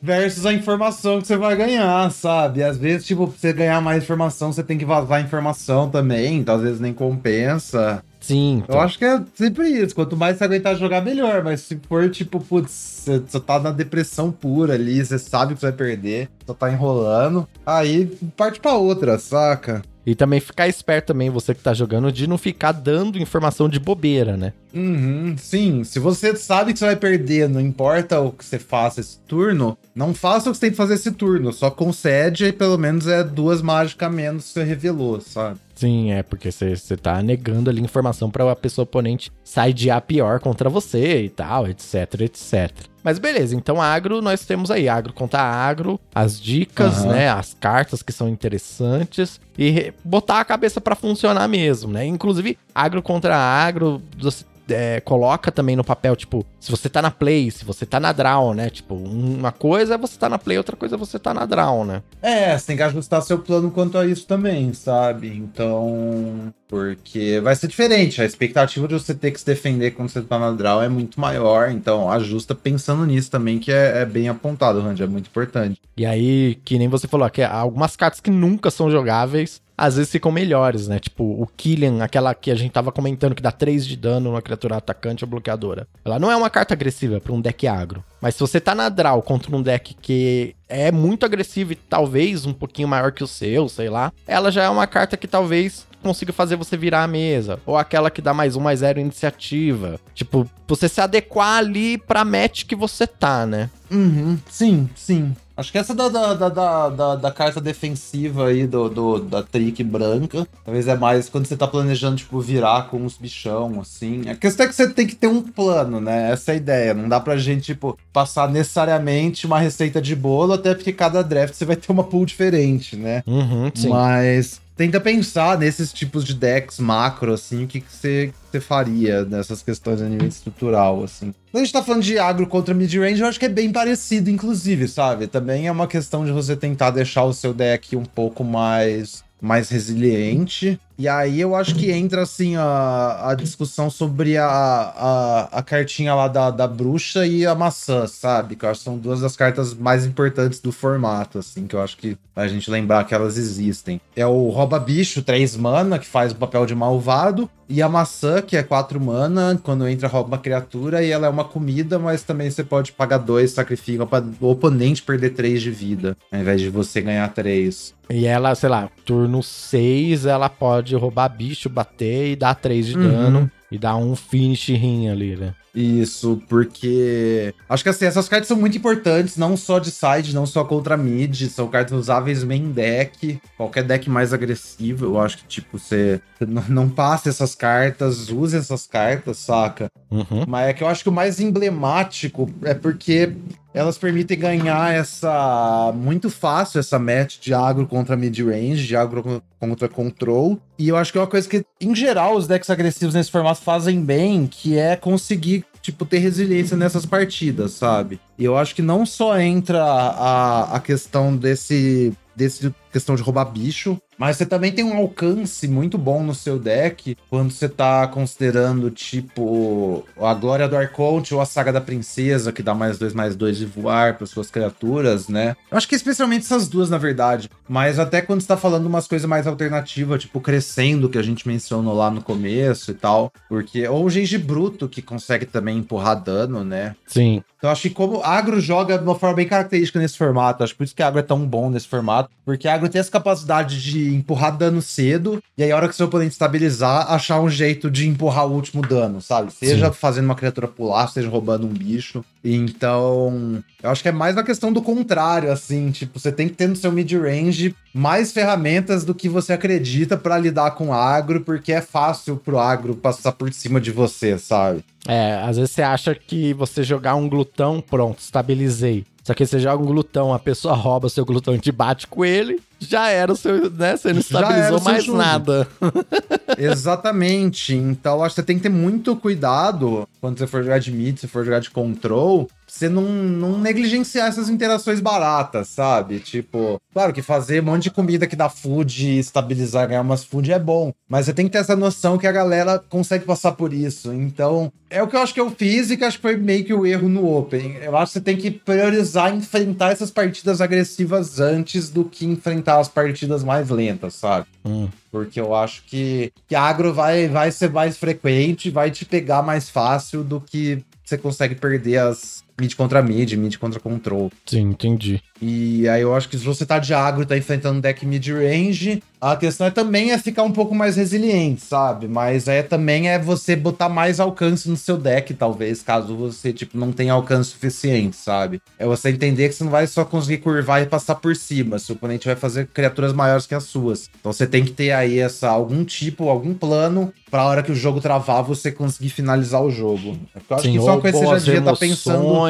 [0.00, 2.62] versus a informação que você vai ganhar, sabe?
[2.62, 6.56] Às vezes, tipo, pra você ganhar mais informação, você tem que vazar informação também, então
[6.56, 8.02] às vezes nem compensa.
[8.20, 8.62] Sim.
[8.64, 8.76] Então.
[8.76, 9.94] Eu acho que é sempre isso.
[9.94, 11.42] Quanto mais você aguentar jogar, melhor.
[11.42, 15.60] Mas se for, tipo, putz, você, você tá na depressão pura ali, você sabe que
[15.60, 19.82] você vai perder, só tá enrolando, aí parte pra outra, saca?
[20.06, 23.80] E também ficar esperto também, você que tá jogando, de não ficar dando informação de
[23.80, 24.52] bobeira, né?
[24.74, 25.82] Uhum, sim.
[25.82, 29.78] Se você sabe que você vai perder, não importa o que você faça esse turno,
[29.94, 31.52] não faça o que você tem que fazer esse turno.
[31.52, 35.58] Só concede e pelo menos é duas mágicas menos que você revelou, sabe?
[35.74, 40.70] Sim, é porque você tá negando ali informação para a pessoa oponente sidear pior contra
[40.70, 42.70] você e tal, etc, etc.
[43.02, 47.10] Mas beleza, então agro nós temos aí, agro contra agro, as dicas, uhum.
[47.10, 52.06] né, as cartas que são interessantes e botar a cabeça para funcionar mesmo, né?
[52.06, 57.10] Inclusive, agro contra agro, você é, coloca também no papel, tipo, se você tá na
[57.10, 58.70] play, se você tá na draw, né?
[58.70, 61.84] Tipo, uma coisa é você tá na play, outra coisa é você tá na draw,
[61.84, 62.02] né?
[62.22, 65.28] É, você tem que ajustar seu plano quanto a isso também, sabe?
[65.28, 66.52] Então.
[66.66, 68.20] Porque vai ser diferente.
[68.20, 71.20] A expectativa de você ter que se defender quando você tá na draw é muito
[71.20, 71.70] maior.
[71.70, 75.02] Então, ajusta pensando nisso também, que é, é bem apontado, Randy.
[75.02, 75.80] É muito importante.
[75.96, 80.10] E aí, que nem você falou, que algumas cartas que nunca são jogáveis às vezes
[80.10, 80.98] ficam melhores, né?
[80.98, 84.42] Tipo, o Killian, aquela que a gente tava comentando que dá 3 de dano numa
[84.42, 85.86] criatura atacante ou bloqueadora.
[86.04, 88.04] Ela não é uma carta agressiva para um deck agro.
[88.20, 92.46] Mas se você tá na draw contra um deck que é muito agressivo e talvez
[92.46, 95.86] um pouquinho maior que o seu, sei lá, ela já é uma carta que talvez
[96.02, 97.58] consiga fazer você virar a mesa.
[97.64, 99.98] Ou aquela que dá mais um, mais zero iniciativa.
[100.14, 103.70] Tipo, você se adequar ali pra match que você tá, né?
[103.90, 105.34] Uhum, sim, sim.
[105.56, 109.84] Acho que essa da, da, da, da, da carta defensiva aí, do, do, da trick
[109.84, 114.28] branca, talvez é mais quando você tá planejando, tipo, virar com uns bichão, assim.
[114.28, 116.32] A questão é que você tem que ter um plano, né?
[116.32, 116.94] Essa é a ideia.
[116.94, 121.54] Não dá pra gente, tipo, passar necessariamente uma receita de bolo, até porque cada draft
[121.54, 123.22] você vai ter uma pool diferente, né?
[123.24, 123.88] Uhum, sim.
[123.88, 130.00] Mas tenta pensar nesses tipos de decks macro, assim, o que, você faria nessas questões
[130.00, 131.34] a nível estrutural, assim.
[131.50, 134.30] Quando a gente tá falando de agro contra mid-range, eu acho que é bem parecido,
[134.30, 135.26] inclusive, sabe?
[135.26, 139.68] Também é uma questão de você tentar deixar o seu deck um pouco mais mais
[139.68, 140.80] resiliente.
[140.96, 146.14] E aí eu acho que entra, assim, a, a discussão sobre a, a, a cartinha
[146.14, 148.54] lá da, da bruxa e a maçã, sabe?
[148.54, 151.82] Que eu acho que são duas das cartas mais importantes do formato, assim, que eu
[151.82, 154.00] acho que a gente lembrar que elas existem.
[154.14, 158.42] É o rouba bicho, 3 mana, que faz o papel de malvado, e a maçã,
[158.42, 162.22] que é 4 mana, quando entra rouba uma criatura, e ela é uma comida, mas
[162.22, 166.60] também você pode pagar 2, sacrifica para o oponente perder 3 de vida, ao invés
[166.60, 167.94] de você ganhar 3.
[168.10, 172.96] E ela, sei lá, turno 6, ela pode roubar bicho, bater e dar 3 de
[172.96, 173.08] uhum.
[173.08, 173.50] dano.
[173.70, 175.54] E dar um finish rim ali, né?
[175.74, 180.46] Isso, porque acho que assim, essas cartas são muito importantes, não só de side, não
[180.46, 185.46] só contra mid, são cartas usáveis main deck, qualquer deck mais agressivo, eu acho que,
[185.46, 186.20] tipo, você
[186.68, 189.88] não passe essas cartas, use essas cartas, saca?
[190.08, 190.44] Uhum.
[190.46, 193.34] Mas é que eu acho que o mais emblemático é porque
[193.74, 199.42] elas permitem ganhar essa muito fácil essa match de agro contra mid range, de agro
[199.58, 200.58] contra control.
[200.78, 203.60] E eu acho que é uma coisa que em geral os decks agressivos nesse formato
[203.60, 208.18] fazem bem, que é conseguir tipo, ter resiliência nessas partidas, sabe?
[208.38, 213.44] E eu acho que não só entra a, a questão desse, desse questão de roubar
[213.44, 218.06] bicho, mas você também tem um alcance muito bom no seu deck quando você tá
[218.06, 223.12] considerando, tipo, a Glória do Arconte ou a Saga da Princesa, que dá mais dois,
[223.12, 225.56] mais dois de voar para suas criaturas, né?
[225.70, 227.50] Eu acho que especialmente essas duas, na verdade.
[227.68, 231.46] Mas até quando você tá falando umas coisas mais alternativas, tipo, crescendo, que a gente
[231.46, 233.32] mencionou lá no começo e tal.
[233.48, 233.86] Porque.
[233.88, 236.94] Ou o Genji Bruto, que consegue também empurrar dano, né?
[237.06, 237.42] Sim.
[237.64, 240.84] Então acho que como agro joga de uma forma bem característica nesse formato, acho por
[240.84, 244.56] isso que agro é tão bom nesse formato, porque agro tem essa capacidade de empurrar
[244.56, 248.46] dano cedo, e aí a hora que seu oponente estabilizar, achar um jeito de empurrar
[248.46, 249.52] o último dano, sabe?
[249.52, 249.98] Seja Sim.
[249.98, 252.24] fazendo uma criatura pular, seja roubando um bicho.
[252.44, 256.54] Então, eu acho que é mais uma questão do contrário, assim, tipo, você tem que
[256.54, 261.72] ter no seu mid-range mais ferramentas do que você acredita para lidar com agro, porque
[261.72, 264.84] é fácil pro agro passar por cima de você, sabe?
[265.06, 269.04] É, às vezes você acha que você jogar um glutão, pronto, estabilizei.
[269.24, 272.24] Só que você joga um glutão, a pessoa rouba seu glutão e te bate com
[272.24, 273.96] ele, já era o seu, né?
[273.96, 275.66] Você não estabilizou mais nada.
[276.58, 277.74] Exatamente.
[277.74, 281.18] Então, acho que você tem que ter muito cuidado quando você for jogar de mid,
[281.18, 286.18] se for jogar de control, você não, não negligenciar essas interações baratas, sabe?
[286.18, 290.24] Tipo, claro que fazer um monte de comida que dá food e estabilizar, ganhar umas
[290.24, 293.52] food é bom, mas você tem que ter essa noção que a galera consegue passar
[293.52, 294.12] por isso.
[294.12, 296.64] Então, é o que eu acho que eu fiz e que acho que foi meio
[296.64, 297.76] que o erro no Open.
[297.76, 302.78] Eu acho que você tem que priorizar enfrentar essas partidas agressivas antes do que enfrentar
[302.80, 304.46] as partidas mais lentas, sabe?
[304.64, 304.88] Hum.
[305.10, 309.70] Porque eu acho que, que agro vai, vai ser mais frequente, vai te pegar mais
[309.70, 314.30] fácil do que você consegue perder as, mid contra mid, mid contra control.
[314.46, 315.22] Sim, entendi.
[315.40, 318.06] E aí eu acho que se você tá de agro e tá enfrentando um deck
[318.06, 322.06] mid-range, a questão é também é ficar um pouco mais resiliente, sabe?
[322.06, 326.78] Mas é também é você botar mais alcance no seu deck, talvez, caso você, tipo,
[326.78, 328.60] não tenha alcance suficiente, sabe?
[328.78, 331.94] É você entender que você não vai só conseguir curvar e passar por cima, seu
[331.94, 334.10] oponente vai fazer criaturas maiores que as suas.
[334.20, 337.74] Então você tem que ter aí essa, algum tipo, algum plano pra hora que o
[337.74, 340.16] jogo travar, você conseguir finalizar o jogo.
[340.36, 342.43] Eu acho Sim, que isso é uma coisa que você já devia estar tá pensando.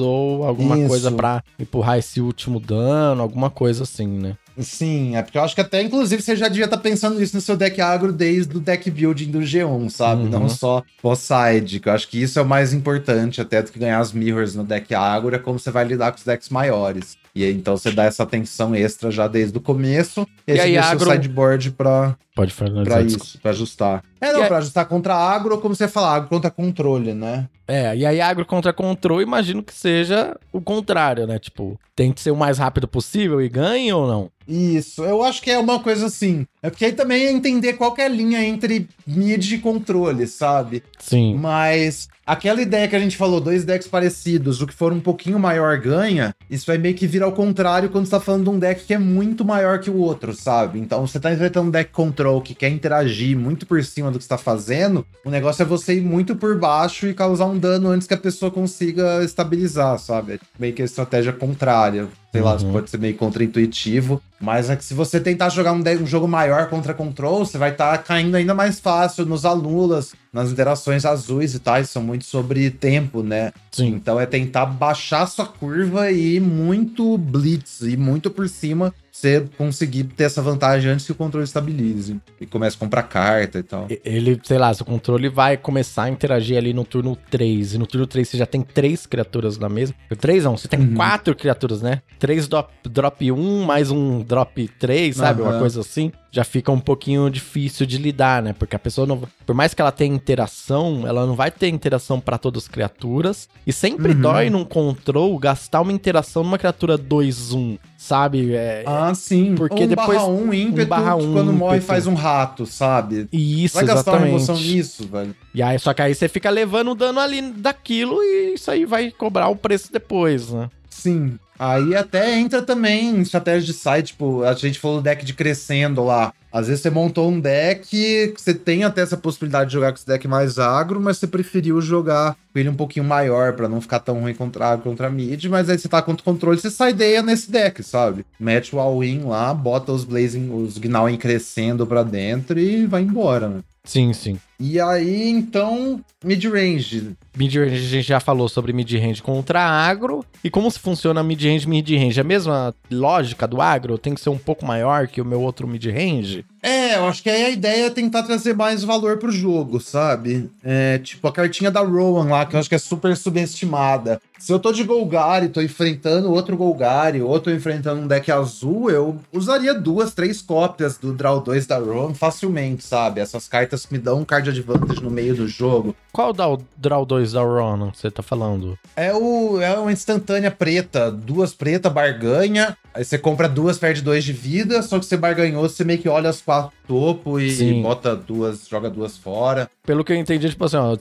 [0.00, 0.88] Ou alguma isso.
[0.88, 4.36] coisa pra empurrar esse último dano, alguma coisa assim, né?
[4.58, 7.36] Sim, é porque eu acho que até, inclusive, você já devia estar tá pensando nisso
[7.36, 10.22] no seu deck agro desde o deck building do G1, sabe?
[10.22, 10.30] Uhum.
[10.30, 13.78] Não só pós-side, que eu acho que isso é o mais importante, até do que
[13.78, 17.18] ganhar as mirrors no deck agro, é como você vai lidar com os decks maiores.
[17.36, 20.72] E aí, então você dá essa atenção extra já desde o começo, e, e aí
[20.72, 21.10] deixa agro...
[21.10, 24.02] o sideboard pra, Pode pra isso, pra ajustar.
[24.18, 27.46] É, não, e pra ajustar contra agro, ou como você fala, agro contra controle, né?
[27.68, 31.38] É, e aí agro contra controle, imagino que seja o contrário, né?
[31.38, 34.30] Tipo, tente ser o mais rápido possível e ganhe ou não?
[34.48, 36.46] Isso, eu acho que é uma coisa assim.
[36.66, 40.82] É porque aí também é entender qual é a linha entre mid e controle, sabe?
[40.98, 41.36] Sim.
[41.36, 45.38] Mas aquela ideia que a gente falou, dois decks parecidos, o que for um pouquinho
[45.38, 48.58] maior ganha, isso vai meio que vir ao contrário quando você tá falando de um
[48.58, 50.80] deck que é muito maior que o outro, sabe?
[50.80, 54.24] Então você tá enfrentando um deck control que quer interagir muito por cima do que
[54.24, 57.90] você tá fazendo, o negócio é você ir muito por baixo e causar um dano
[57.90, 60.32] antes que a pessoa consiga estabilizar, sabe?
[60.32, 62.08] É meio que a estratégia contrária.
[62.36, 62.72] Sei uhum.
[62.72, 64.20] lá, pode ser meio contra-intuitivo.
[64.38, 67.70] Mas é que se você tentar jogar um, um jogo maior contra control, você vai
[67.70, 71.82] estar tá caindo ainda mais fácil nos alulas, nas interações azuis e tal.
[71.84, 73.52] São muito sobre tempo, né?
[73.72, 73.88] Sim.
[73.88, 79.46] Então é tentar baixar sua curva e ir muito blitz, e muito por cima você
[79.56, 82.20] conseguir ter essa vantagem antes que o controle estabilize.
[82.38, 83.86] E comece a comprar carta e tal.
[84.04, 87.74] Ele, sei lá, seu controle vai começar a interagir ali no turno 3.
[87.74, 89.94] E no turno 3 você já tem três criaturas na mesa.
[90.20, 90.94] Três não, você tem Uhum.
[90.94, 92.02] quatro criaturas, né?
[92.18, 95.40] Três drop, drop 1, mais um drop 3, sabe?
[95.40, 95.58] Uma Aham.
[95.60, 96.12] coisa assim.
[96.36, 98.52] Já fica um pouquinho difícil de lidar, né?
[98.52, 99.22] Porque a pessoa não.
[99.46, 103.48] Por mais que ela tenha interação, ela não vai ter interação pra todas as criaturas.
[103.66, 104.20] E sempre Uhum.
[104.20, 108.52] dói num control gastar uma interação numa criatura 2-1, sabe?
[108.54, 109.54] É, Ah, sim.
[109.54, 111.86] Porque um depois- barra um ímpeto, barra que um quando morre ímpeto.
[111.86, 113.26] faz um rato, sabe?
[113.32, 114.34] e isso, Vai gastar uma exatamente.
[114.50, 115.34] emoção nisso, velho.
[115.54, 118.84] E aí, só que aí você fica levando o dano ali daquilo e isso aí
[118.84, 120.68] vai cobrar o preço depois, né?
[120.90, 121.38] Sim.
[121.58, 126.04] Aí até entra também estratégia de site, tipo, a gente falou do deck de crescendo
[126.04, 126.32] lá.
[126.56, 129.96] Às vezes você montou um deck, que você tem até essa possibilidade de jogar com
[129.96, 133.78] esse deck mais agro, mas você preferiu jogar com ele um pouquinho maior pra não
[133.78, 136.70] ficar tão ruim contra agro contra mid, mas aí você tá contra o controle, você
[136.70, 138.24] sai ideia nesse deck, sabe?
[138.40, 143.50] Mete o all-in lá, bota os Blazing, os Gnawin crescendo pra dentro e vai embora,
[143.50, 143.60] né?
[143.84, 144.38] Sim, sim.
[144.58, 147.12] E aí, então, mid-range.
[147.36, 150.24] Mid-range, a gente já falou sobre mid-range contra agro.
[150.42, 152.18] E como se funciona mid-range mid-range?
[152.18, 153.98] A mesma lógica do agro?
[153.98, 156.44] Tem que ser um pouco maior que o meu outro mid-range?
[156.48, 159.78] like É, eu acho que aí a ideia é tentar trazer mais valor pro jogo,
[159.78, 160.50] sabe?
[160.64, 164.20] É, tipo, a cartinha da Rowan lá, que eu acho que é super subestimada.
[164.36, 168.90] Se eu tô de Golgari, tô enfrentando outro Golgari, ou tô enfrentando um deck azul,
[168.90, 173.20] eu usaria duas, três cópias do Draw 2 da Rowan facilmente, sabe?
[173.20, 175.94] Essas cartas que me dão um card advantage no meio do jogo.
[176.12, 178.76] Qual da o Draw 2 da Ronan você tá falando?
[178.96, 182.76] É, o, é uma instantânea preta, duas preta, barganha.
[182.92, 186.08] Aí você compra duas, perde dois de vida, só que você barganhou, você meio que
[186.08, 186.55] olha as quatro
[186.86, 187.82] topo e Sim.
[187.82, 189.70] bota duas, joga duas fora.
[189.86, 190.96] Pelo que eu entendi, tipo assim, ó,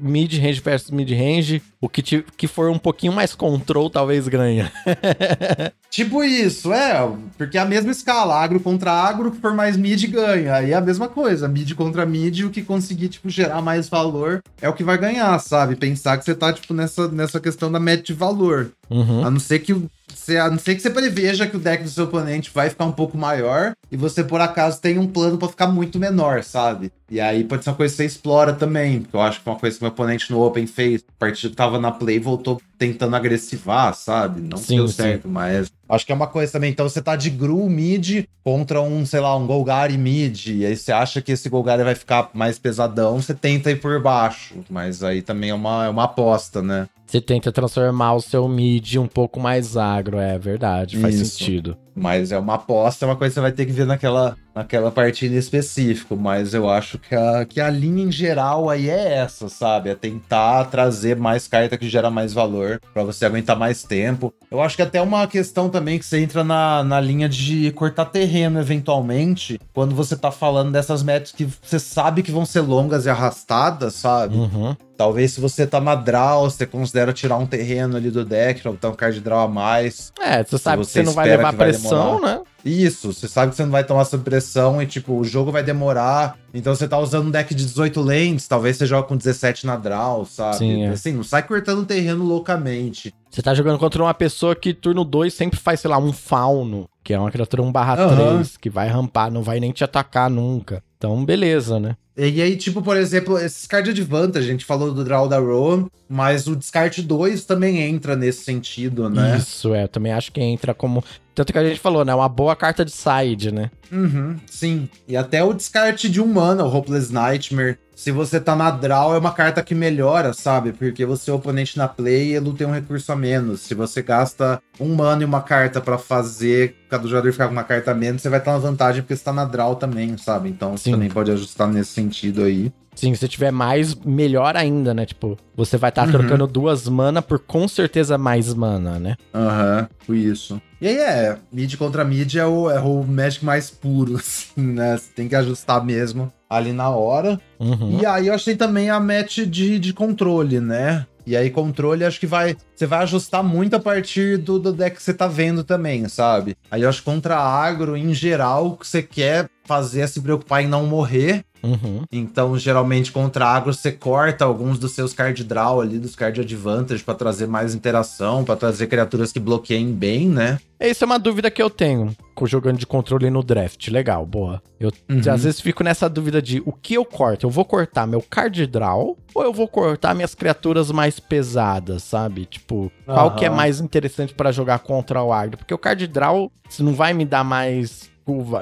[0.00, 4.70] mid-range versus mid-range, o que, te- que for um pouquinho mais control talvez ganha.
[5.90, 7.00] Tipo isso, é,
[7.36, 10.54] porque é a mesma escala, agro contra agro, que for mais mid ganha.
[10.54, 14.40] Aí é a mesma coisa, mid contra mid, o que conseguir, tipo, gerar mais valor
[14.62, 15.74] é o que vai ganhar, sabe?
[15.74, 18.70] Pensar que você tá, tipo, nessa, nessa questão da meta de valor.
[18.88, 19.24] Uhum.
[19.24, 19.74] A não ser que
[20.06, 22.84] você, a não ser que você preveja que o deck do seu oponente vai ficar
[22.84, 26.92] um pouco maior e você, por acaso, tem um plano pra ficar muito menor, sabe?
[27.10, 29.76] E aí pode ser uma coisa que você explora também, eu acho que uma coisa
[29.76, 31.02] que meu oponente no Open fez.
[31.02, 34.40] A partida que tava na play voltou tentando agressivar, sabe?
[34.40, 34.94] Não Sim, deu sim.
[34.94, 36.70] certo, mas acho que é uma coisa também.
[36.70, 40.74] Então você tá de Gru mid contra um, sei lá, um Golgari mid, e aí
[40.74, 45.04] você acha que esse Golgari vai ficar mais pesadão, você tenta ir por baixo, mas
[45.04, 46.88] aí também é uma, é uma aposta, né?
[47.06, 51.38] Você tenta transformar o seu mid um pouco mais agro, é verdade, faz Isso.
[51.38, 51.76] sentido.
[51.92, 54.92] Mas é uma aposta, é uma coisa que você vai ter que ver naquela, naquela
[54.92, 56.16] partida em específico.
[56.16, 59.90] Mas eu acho que a, que a linha em geral aí é essa, sabe?
[59.90, 64.32] É tentar trazer mais carta que gera mais valor pra você aguentar mais tempo.
[64.50, 68.06] Eu acho que até uma questão também que você entra na, na linha de cortar
[68.06, 73.06] terreno eventualmente, quando você tá falando dessas metas que você sabe que vão ser longas
[73.06, 74.36] e arrastadas, sabe?
[74.36, 74.76] Uhum.
[75.00, 78.70] Talvez se você tá na draw, você considera tirar um terreno ali do deck pra
[78.70, 80.12] botar um card draw a mais.
[80.20, 82.42] É, você sabe que você você não vai levar vai pressão, né?
[82.62, 85.62] Isso, você sabe que você não vai tomar sob pressão e, tipo, o jogo vai
[85.62, 86.36] demorar.
[86.52, 89.76] Então você tá usando um deck de 18 lentes, talvez você joga com 17 na
[89.76, 90.58] draw, sabe?
[90.58, 90.88] Sim, é.
[90.88, 93.10] Assim, não sai cortando terreno loucamente.
[93.30, 96.86] Você tá jogando contra uma pessoa que turno 2 sempre faz, sei lá, um fauno,
[97.02, 98.36] que é uma criatura 1 barra Aham.
[98.36, 100.82] 3, que vai rampar, não vai nem te atacar nunca.
[101.00, 101.96] Então, beleza, né?
[102.14, 105.86] E aí, tipo, por exemplo, esses card advantage, a gente falou do draw da Rowan,
[106.06, 109.38] mas o descarte 2 também entra nesse sentido, né?
[109.38, 109.84] Isso, é.
[109.84, 111.02] Eu também acho que entra como.
[111.34, 112.14] Tanto que a gente falou, né?
[112.14, 113.70] Uma boa carta de side, né?
[113.90, 114.90] Uhum, sim.
[115.08, 117.78] E até o descarte de um mana, o Hopeless Nightmare.
[118.00, 120.72] Se você tá na draw, é uma carta que melhora, sabe?
[120.72, 123.60] Porque você é o oponente na play e ele tem um recurso a menos.
[123.60, 127.62] Se você gasta um mana e uma carta pra fazer cada jogador ficar com uma
[127.62, 130.48] carta a menos, você vai estar na vantagem porque você tá na draw também, sabe?
[130.48, 130.92] Então você Sim.
[130.92, 132.72] também pode ajustar nesse sentido aí.
[132.94, 135.06] Sim, se tiver mais, melhor ainda, né?
[135.06, 136.12] Tipo, você vai estar Uhum.
[136.12, 139.16] trocando duas mana por com certeza mais mana, né?
[139.34, 140.60] Aham, isso.
[140.80, 144.96] E aí é, mid contra mid é o, é o Magic mais puro, assim, né?
[144.96, 147.40] Você tem que ajustar mesmo ali na hora.
[147.58, 147.98] Uhum.
[148.00, 151.06] E aí eu achei também a match de, de controle, né?
[151.26, 152.56] E aí controle acho que vai...
[152.74, 156.56] Você vai ajustar muito a partir do, do deck que você tá vendo também, sabe?
[156.70, 160.20] Aí eu acho que contra agro, em geral, o que você quer fazer é se
[160.20, 161.44] preocupar em não morrer.
[161.62, 162.02] Uhum.
[162.10, 167.04] Então, geralmente, contra agro, você corta alguns dos seus card draw ali, dos card advantage,
[167.04, 170.58] pra trazer mais interação, pra trazer criaturas que bloqueiem bem, né?
[170.78, 173.86] Essa é uma dúvida que eu tenho com jogando de controle no draft.
[173.88, 174.60] Legal, boa.
[174.80, 175.18] Eu Uhum.
[175.30, 177.44] às vezes fico nessa dúvida de o que eu corto?
[177.46, 182.46] Eu vou cortar meu card draw ou eu vou cortar minhas criaturas mais pesadas, sabe?
[182.46, 185.58] Tipo, qual que é mais interessante pra jogar contra o agro?
[185.58, 188.09] Porque o card draw, se não vai me dar mais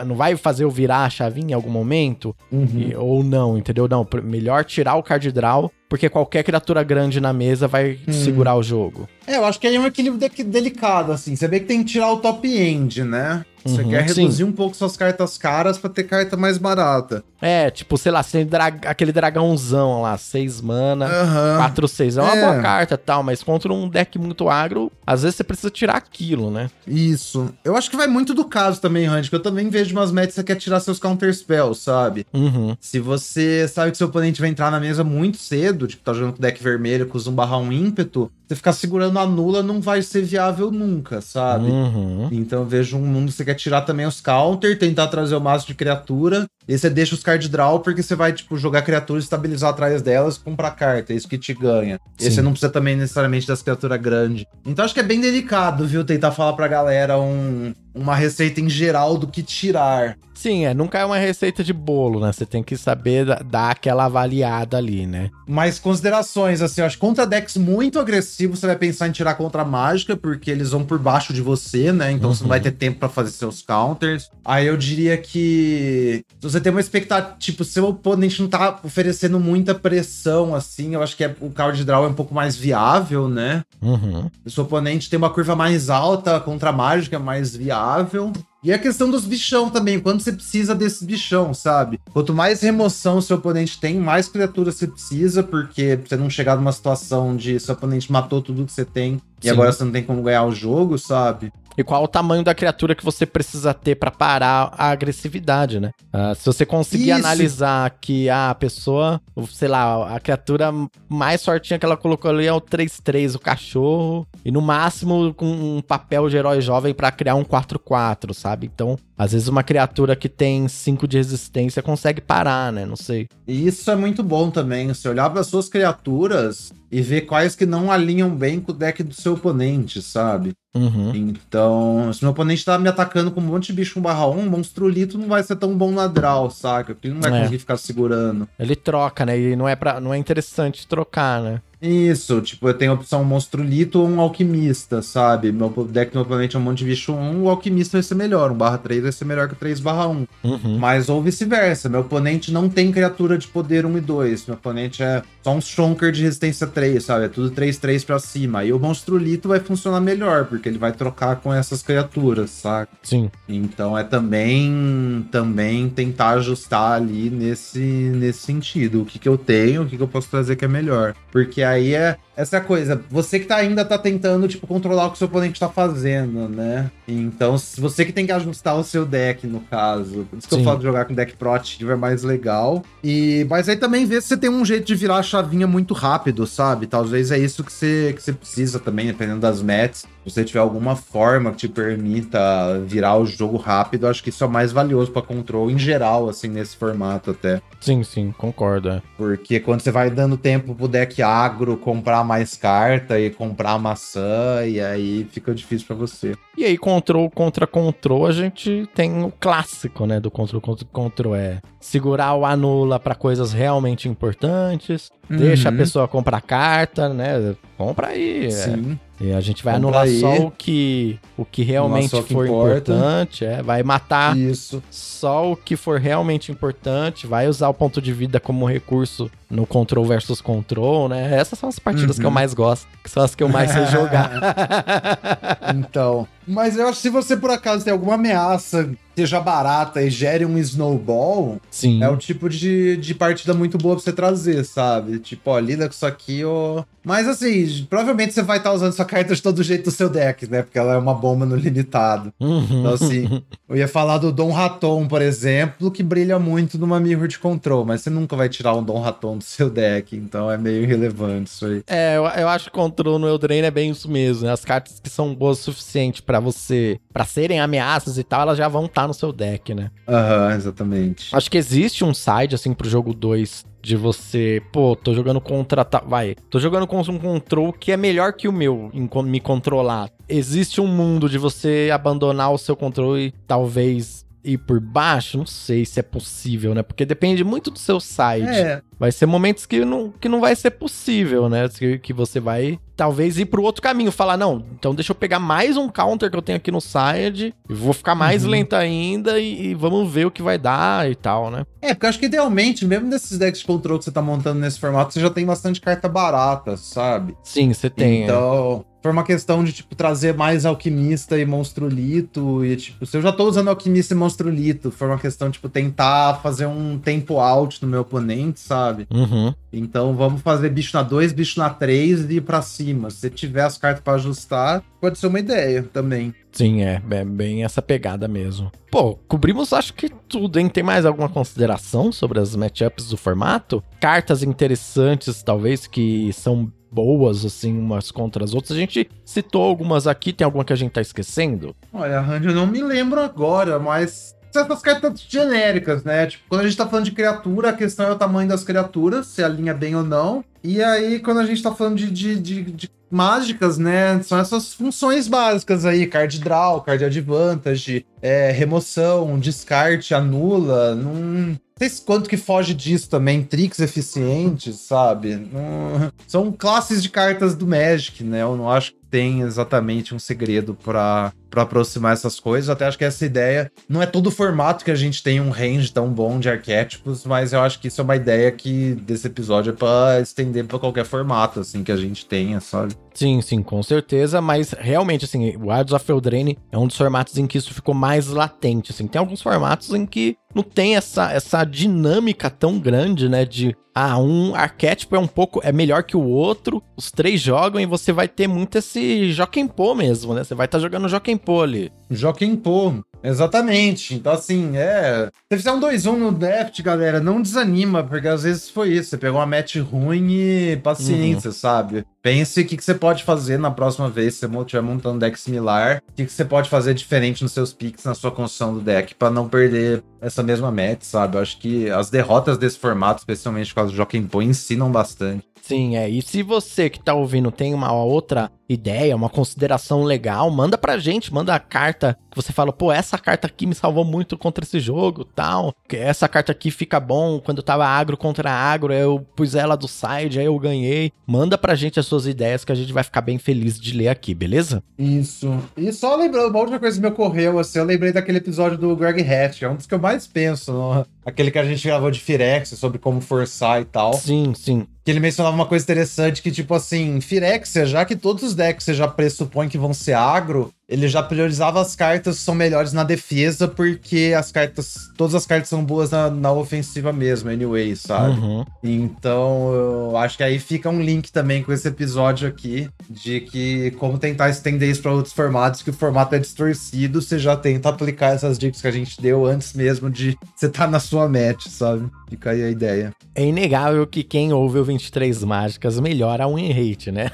[0.06, 2.34] não vai fazer eu virar a chavinha em algum momento?
[2.52, 3.88] E- ou não, entendeu?
[3.88, 8.12] Não, melhor tirar o card draw, porque qualquer criatura grande na mesa vai Hum.
[8.12, 9.08] segurar o jogo.
[9.26, 11.36] É, eu acho que aí é um equilíbrio de- delicado, assim.
[11.36, 13.44] Você vê que tem que tirar o top end, né?
[13.64, 14.22] Você Uhum, quer sim.
[14.22, 17.22] reduzir um pouco suas cartas caras pra ter carta mais barata.
[17.42, 21.56] É, tipo, sei lá, você tem dra- aquele dragãozão lá, 6 mana, Aham.
[21.58, 22.16] 4, 6.
[22.16, 22.40] É uma É.
[22.40, 25.96] boa carta e tal, mas contra um deck muito agro, às vezes você precisa tirar
[25.96, 26.70] aquilo, né?
[26.86, 27.50] Isso.
[27.64, 30.30] Eu acho que vai muito do caso também, Randy, que eu também vejo umas metas
[30.34, 32.26] que você quer tirar seus counter spells, sabe?
[32.32, 32.74] Uhum.
[32.80, 36.34] Se você sabe que seu oponente vai entrar na mesa muito cedo, tipo, tá jogando
[36.34, 40.00] com deck vermelho com 1 barra 1 ímpeto, você ficar segurando a nula não vai
[40.02, 41.66] ser viável nunca, sabe?
[41.66, 42.28] Uhum.
[42.32, 45.40] Então eu vejo um mundo que você quer tirar também os counter, tentar trazer o
[45.40, 46.46] máximo de criatura.
[46.66, 50.36] E você deixa os card draw porque você vai, tipo, jogar criaturas, estabilizar atrás delas
[50.36, 51.12] e comprar carta.
[51.12, 51.98] É isso que te ganha.
[52.18, 52.30] E Sim.
[52.30, 54.44] você não precisa também necessariamente das criaturas grandes.
[54.66, 56.04] Então acho que é bem delicado, viu?
[56.04, 60.16] Tentar falar pra galera um, uma receita em geral do que tirar.
[60.34, 62.32] Sim, é, nunca é uma receita de bolo, né?
[62.32, 65.30] Você tem que saber da- dar aquela avaliada ali, né?
[65.48, 69.34] Mas considerações, assim, eu acho que contra decks muito agressivos, você vai pensar em tirar
[69.34, 72.12] contra a mágica, porque eles vão por baixo de você, né?
[72.12, 74.30] Então você não vai ter tempo pra fazer seus counters.
[74.44, 79.38] Aí eu diria que se você tem uma expectativa, tipo, seu oponente não tá oferecendo
[79.40, 83.28] muita pressão, assim, eu acho que é- o card draw é um pouco mais viável,
[83.28, 83.62] né?
[83.82, 84.30] Uhum.
[84.42, 88.32] Se o seu oponente tem uma curva mais alta contra a mágica, é mais viável.
[88.62, 92.00] E a questão dos bichão também, quando você precisa desses bichão, sabe?
[92.12, 96.72] Quanto mais remoção seu oponente tem, mais criatura você precisa, porque você não chegar numa
[96.72, 99.50] situação de seu oponente matou tudo que você tem e Sim.
[99.50, 101.52] agora você não tem como ganhar o jogo, sabe?
[101.78, 105.92] E qual o tamanho da criatura que você precisa ter pra parar a agressividade, né?
[106.12, 107.20] Ah, se você conseguir Isso.
[107.20, 110.72] analisar que ah, a pessoa, sei lá, a criatura
[111.08, 115.46] mais sortinha que ela colocou ali é o 3-3, o cachorro, e no máximo com
[115.46, 118.66] um papel de herói jovem pra criar um 4-4, sabe?
[118.66, 122.86] Então, às vezes uma criatura que tem 5 de resistência consegue parar, né?
[122.86, 123.26] Não sei.
[123.46, 127.66] E isso é muito bom também, você olhar para suas criaturas e ver quais que
[127.66, 130.52] não alinham bem com o deck do seu oponente, sabe?
[130.74, 131.12] Uhum.
[131.14, 134.48] Então, se meu oponente tá me atacando com um monte de bicho 1 barra 1,
[134.48, 136.94] monstrolito não vai ser tão bom na draw, saca?
[136.94, 137.38] Porque ele não vai É.
[137.40, 138.48] conseguir ficar segurando.
[138.58, 139.38] Ele troca, né?
[139.38, 141.60] E não é, pra, não é interessante trocar, né?
[141.80, 145.52] Isso, tipo, eu tenho a opção monstrolito ou um alquimista, sabe?
[145.52, 148.54] Meu deck oponente é um monte de bicho 1, o alquimista vai ser melhor, 1
[148.54, 150.26] barra 3 vai ser melhor que o 3 barra 1.
[150.44, 150.78] Uhum.
[150.78, 155.02] Mas ou vice-versa, meu oponente não tem criatura de poder 1 e 2, meu oponente
[155.02, 157.26] é só um Shonker de resistência 3, sabe?
[157.26, 158.60] É tudo 3, 3 pra cima.
[158.60, 162.90] Aí o monstrolito vai funcionar melhor, porque ele vai trocar com essas criaturas, saca?
[163.02, 163.30] Sim.
[163.48, 169.02] Então é também também tentar ajustar ali nesse, nesse sentido.
[169.02, 171.14] O que, que eu tenho, o que, que eu posso trazer que é melhor.
[171.30, 171.62] Porque
[171.94, 173.02] é essa coisa.
[173.10, 176.48] Você que tá, ainda tá tentando, tipo, controlar o que o seu oponente tá fazendo,
[176.48, 176.88] né?
[177.06, 180.24] Então, você que tem que ajustar o seu deck, no caso.
[180.30, 180.60] Por isso que Sim.
[180.60, 182.84] eu falo de jogar com deck proativo é mais legal.
[183.02, 185.92] E, mas aí também ver se você tem um jeito de virar a chavinha muito
[185.92, 186.86] rápido, sabe?
[186.86, 190.06] Talvez é isso que você, que você precisa também, dependendo das mets.
[190.24, 194.44] Se você tiver alguma forma que te permita virar o jogo rápido, acho que isso
[194.44, 197.60] é mais valioso pra control em geral, assim, nesse formato até.
[197.80, 198.90] Sim, sim, concordo.
[198.90, 199.02] é.
[199.16, 204.64] Porque quando você vai dando tempo pro deck agro comprar mais carta e comprar maçã,
[204.66, 206.34] e aí fica difícil pra você.
[206.56, 210.20] E aí, control contra control, a gente tem o clássico, né?
[210.20, 215.78] Do control contra control é segurar o anula pra coisas realmente importantes, deixa a Uhum.
[215.78, 217.54] pessoa comprar carta, né?
[217.76, 218.46] Compra aí.
[218.46, 218.50] é.
[218.50, 218.98] Sim.
[219.20, 220.20] E a gente vai Compra anular aí.
[220.20, 222.92] só o que, o que realmente o que for importa.
[222.92, 223.60] importante, é.
[223.62, 224.80] Vai matar Isso.
[224.92, 229.66] só o que for realmente importante, vai usar o ponto de vida como recurso no
[229.66, 231.34] control versus control, né?
[231.36, 232.34] Essas são as partidas que eu Uhum.
[232.34, 234.30] mais gosto, que são as que eu mais sei jogar.
[235.74, 236.26] Então.
[236.48, 240.46] Mas eu acho que se você por acaso tem alguma ameaça, seja barata e gere
[240.46, 242.02] um snowball, Sim.
[242.02, 245.18] é o tipo de, de partida muito boa pra você trazer, sabe?
[245.18, 246.84] Tipo, ó, lida com isso aqui, ó.
[247.08, 250.48] Mas assim, provavelmente você vai estar usando essa carta de todo jeito do seu deck,
[250.48, 250.62] né?
[250.62, 252.32] Porque ela é uma bomba no limitado.
[252.40, 252.64] Uhum.
[252.70, 257.28] Então, assim, eu ia falar do Dom Raton, por exemplo, que brilha muito numa Mirror
[257.28, 260.56] de Control, mas você nunca vai tirar um Dom Raton do seu deck, então é
[260.56, 261.82] meio irrelevante isso aí.
[261.86, 264.52] É, eu, eu acho que o control no Eldraine é bem isso mesmo, né?
[264.52, 268.42] As cartas que são boas o suficiente pra para você, para serem ameaças e tal,
[268.42, 269.90] elas já vão estar tá no seu deck, né?
[270.06, 271.34] Aham, uhum, exatamente.
[271.34, 275.86] Acho que existe um side assim pro jogo 2 de você, pô, tô jogando contra.
[276.06, 280.10] Vai, tô jogando com um control que é melhor que o meu em me controlar.
[280.28, 285.84] Existe um mundo de você abandonar o seu controle, talvez ir por baixo, não sei
[285.84, 286.82] se é possível, né?
[286.82, 288.48] Porque depende muito do seu site.
[288.48, 288.82] É.
[288.98, 291.68] Vai ser momentos que não, que não vai ser possível, né?
[291.68, 295.38] Que, que você vai talvez ir pro outro caminho, falar, não, então deixa eu pegar
[295.38, 298.50] mais um counter que eu tenho aqui no side, e vou ficar mais uhum.
[298.50, 301.64] lenta ainda e, e, vamos ver o que vai dar e tal, né?
[301.80, 304.58] É, porque eu acho que idealmente, mesmo nesses decks de control que você tá montando
[304.58, 307.36] nesse formato, você já tem bastante carta barata, sabe?
[307.44, 308.22] Sim, você tem.
[308.22, 308.24] É.
[308.24, 308.97] Então, é.
[309.08, 312.62] Foi uma questão de, tipo, trazer mais alquimista e monstrolito.
[312.62, 316.42] E, tipo, se eu já tô usando alquimista e monstrolito, foi uma questão, tipo, tentar
[316.42, 319.06] fazer um tempo out no meu oponente, sabe?
[319.10, 319.54] Uhum.
[319.72, 323.08] Então vamos fazer bicho na 2, bicho na 3 e ir pra cima.
[323.08, 326.34] Se tiver as cartas para ajustar, pode ser uma ideia também.
[326.52, 328.70] Sim, é, é bem essa pegada mesmo.
[328.90, 330.68] Pô, cobrimos acho que tudo, hein?
[330.68, 333.82] Tem mais alguma consideração sobre as matchups do formato?
[334.00, 338.76] Cartas interessantes, talvez, que são boas, assim, umas contra as outras.
[338.76, 341.74] A gente citou algumas aqui, tem alguma que a gente tá esquecendo?
[341.92, 346.26] Olha, Randy, eu não me lembro agora, mas certas cartas genéricas, né?
[346.26, 349.26] Tipo, quando a gente tá falando de criatura, a questão é o tamanho das criaturas,
[349.26, 350.44] se alinha bem ou não.
[350.62, 354.20] E aí, quando a gente tá falando de, de, de, de mágicas, né?
[354.22, 360.94] São essas funções básicas aí: card draw, card advantage, é, remoção, descarte, anula.
[360.94, 363.42] Não sei quanto que foge disso também.
[363.42, 365.36] Tricks eficientes, sabe?
[365.36, 366.12] Não...
[366.26, 368.42] São classes de cartas do Magic, né?
[368.42, 372.68] Eu não acho tem exatamente um segredo para aproximar essas coisas.
[372.68, 375.92] Até acho que essa ideia não é todo formato que a gente tem um range
[375.92, 379.70] tão bom de arquétipos, mas eu acho que isso é uma ideia que desse episódio
[379.72, 382.94] é para estender para qualquer formato assim que a gente tenha, sabe?
[383.14, 387.36] Sim, sim, com certeza, mas realmente assim, o Wilds of Eldraine é um dos formatos
[387.36, 389.08] em que isso ficou mais latente, assim.
[389.08, 394.16] Tem alguns formatos em que não tem essa essa dinâmica tão grande, né, de ah,
[394.16, 398.12] um arquétipo é um pouco é melhor que o outro, os três jogam e você
[398.12, 398.97] vai ter muito esse
[399.32, 400.44] Jokenpô mesmo, né?
[400.44, 401.92] Você vai estar tá jogando Jokenpô ali.
[402.10, 404.14] Jokenpô, Exatamente.
[404.14, 405.28] Então, assim, é.
[405.50, 409.10] Se fizer um 2-1 no draft, galera, não desanima, porque às vezes foi isso.
[409.10, 411.54] Você pegou uma match ruim e paciência, uhum.
[411.54, 412.04] sabe?
[412.22, 415.18] Pense o que, que você pode fazer na próxima vez, se você estiver montando um
[415.18, 416.02] deck similar.
[416.08, 419.14] O que, que você pode fazer diferente nos seus picks, na sua construção do deck,
[419.14, 421.36] para não perder essa mesma match, sabe?
[421.36, 425.44] Eu acho que as derrotas desse formato, especialmente por causa do Poe, ensinam bastante.
[425.68, 426.08] Sim, é.
[426.08, 430.96] E se você que tá ouvindo tem uma outra ideia, uma consideração legal, manda pra
[430.96, 434.64] gente, manda a carta que você fala, pô, essa carta aqui me salvou muito contra
[434.64, 435.74] esse jogo, tal.
[435.90, 439.86] Essa carta aqui fica bom quando eu tava agro contra agro, eu pus ela do
[439.88, 441.12] side, aí eu ganhei.
[441.26, 444.08] Manda pra gente as suas ideias que a gente vai ficar bem feliz de ler
[444.08, 444.82] aqui, beleza?
[444.98, 445.54] Isso.
[445.76, 448.96] E só lembrando, uma outra coisa que me ocorreu, assim, eu lembrei daquele episódio do
[448.96, 451.06] Greg Hatch, é um dos que eu mais penso, no...
[451.28, 454.14] aquele que a gente gravou de Firex, sobre como forçar e tal.
[454.14, 454.86] Sim, sim.
[455.04, 458.84] Que ele mencionava uma coisa interessante que, tipo assim, Firexia, já que todos os decks
[458.84, 462.94] você já pressupõe que vão ser agro, ele já priorizava as cartas que são melhores
[462.94, 465.10] na defesa, porque as cartas.
[465.18, 468.40] Todas as cartas são boas na, na ofensiva mesmo, anyway, sabe?
[468.40, 468.64] Uhum.
[468.82, 473.90] Então, eu acho que aí fica um link também com esse episódio aqui, de que
[473.92, 477.90] como tentar estender isso para outros formatos, que o formato é distorcido, você já tenta
[477.90, 481.28] aplicar essas dicas que a gente deu antes mesmo de você estar tá na sua
[481.28, 482.08] match, sabe?
[482.30, 483.12] Fica aí a ideia.
[483.34, 487.30] É inegável que quem ouve o 23 Mágicas melhora a win rate, né?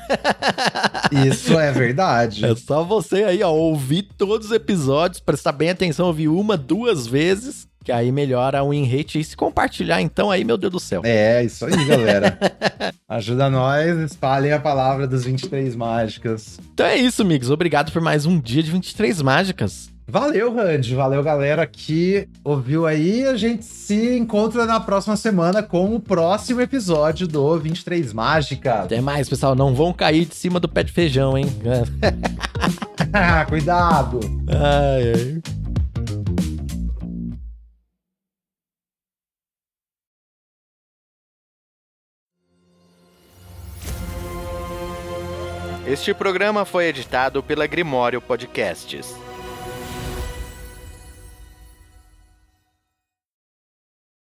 [1.26, 2.44] Isso é verdade.
[2.54, 7.06] É só você aí, ó, ouvir todos os episódios, prestar bem atenção, ouvir uma, duas
[7.06, 9.20] vezes, que aí melhora a win rate.
[9.20, 11.02] E se compartilhar, então, aí, meu Deus do céu.
[11.04, 12.38] É, isso aí, galera.
[13.08, 16.58] Ajuda nós, espalhem a palavra das 23 mágicas.
[16.72, 17.50] Então é isso, amigos.
[17.50, 19.93] Obrigado por mais um dia de 23 mágicas.
[20.06, 20.94] Valeu, Randy.
[20.94, 23.24] Valeu, galera que ouviu aí.
[23.26, 28.82] A gente se encontra na próxima semana com o próximo episódio do 23 Mágica.
[28.82, 29.54] Até mais, pessoal.
[29.54, 31.46] Não vão cair de cima do pé de feijão, hein?
[33.48, 34.20] Cuidado.
[34.48, 35.42] Ai, ai.
[45.86, 49.14] Este programa foi editado pela Grimório Podcasts.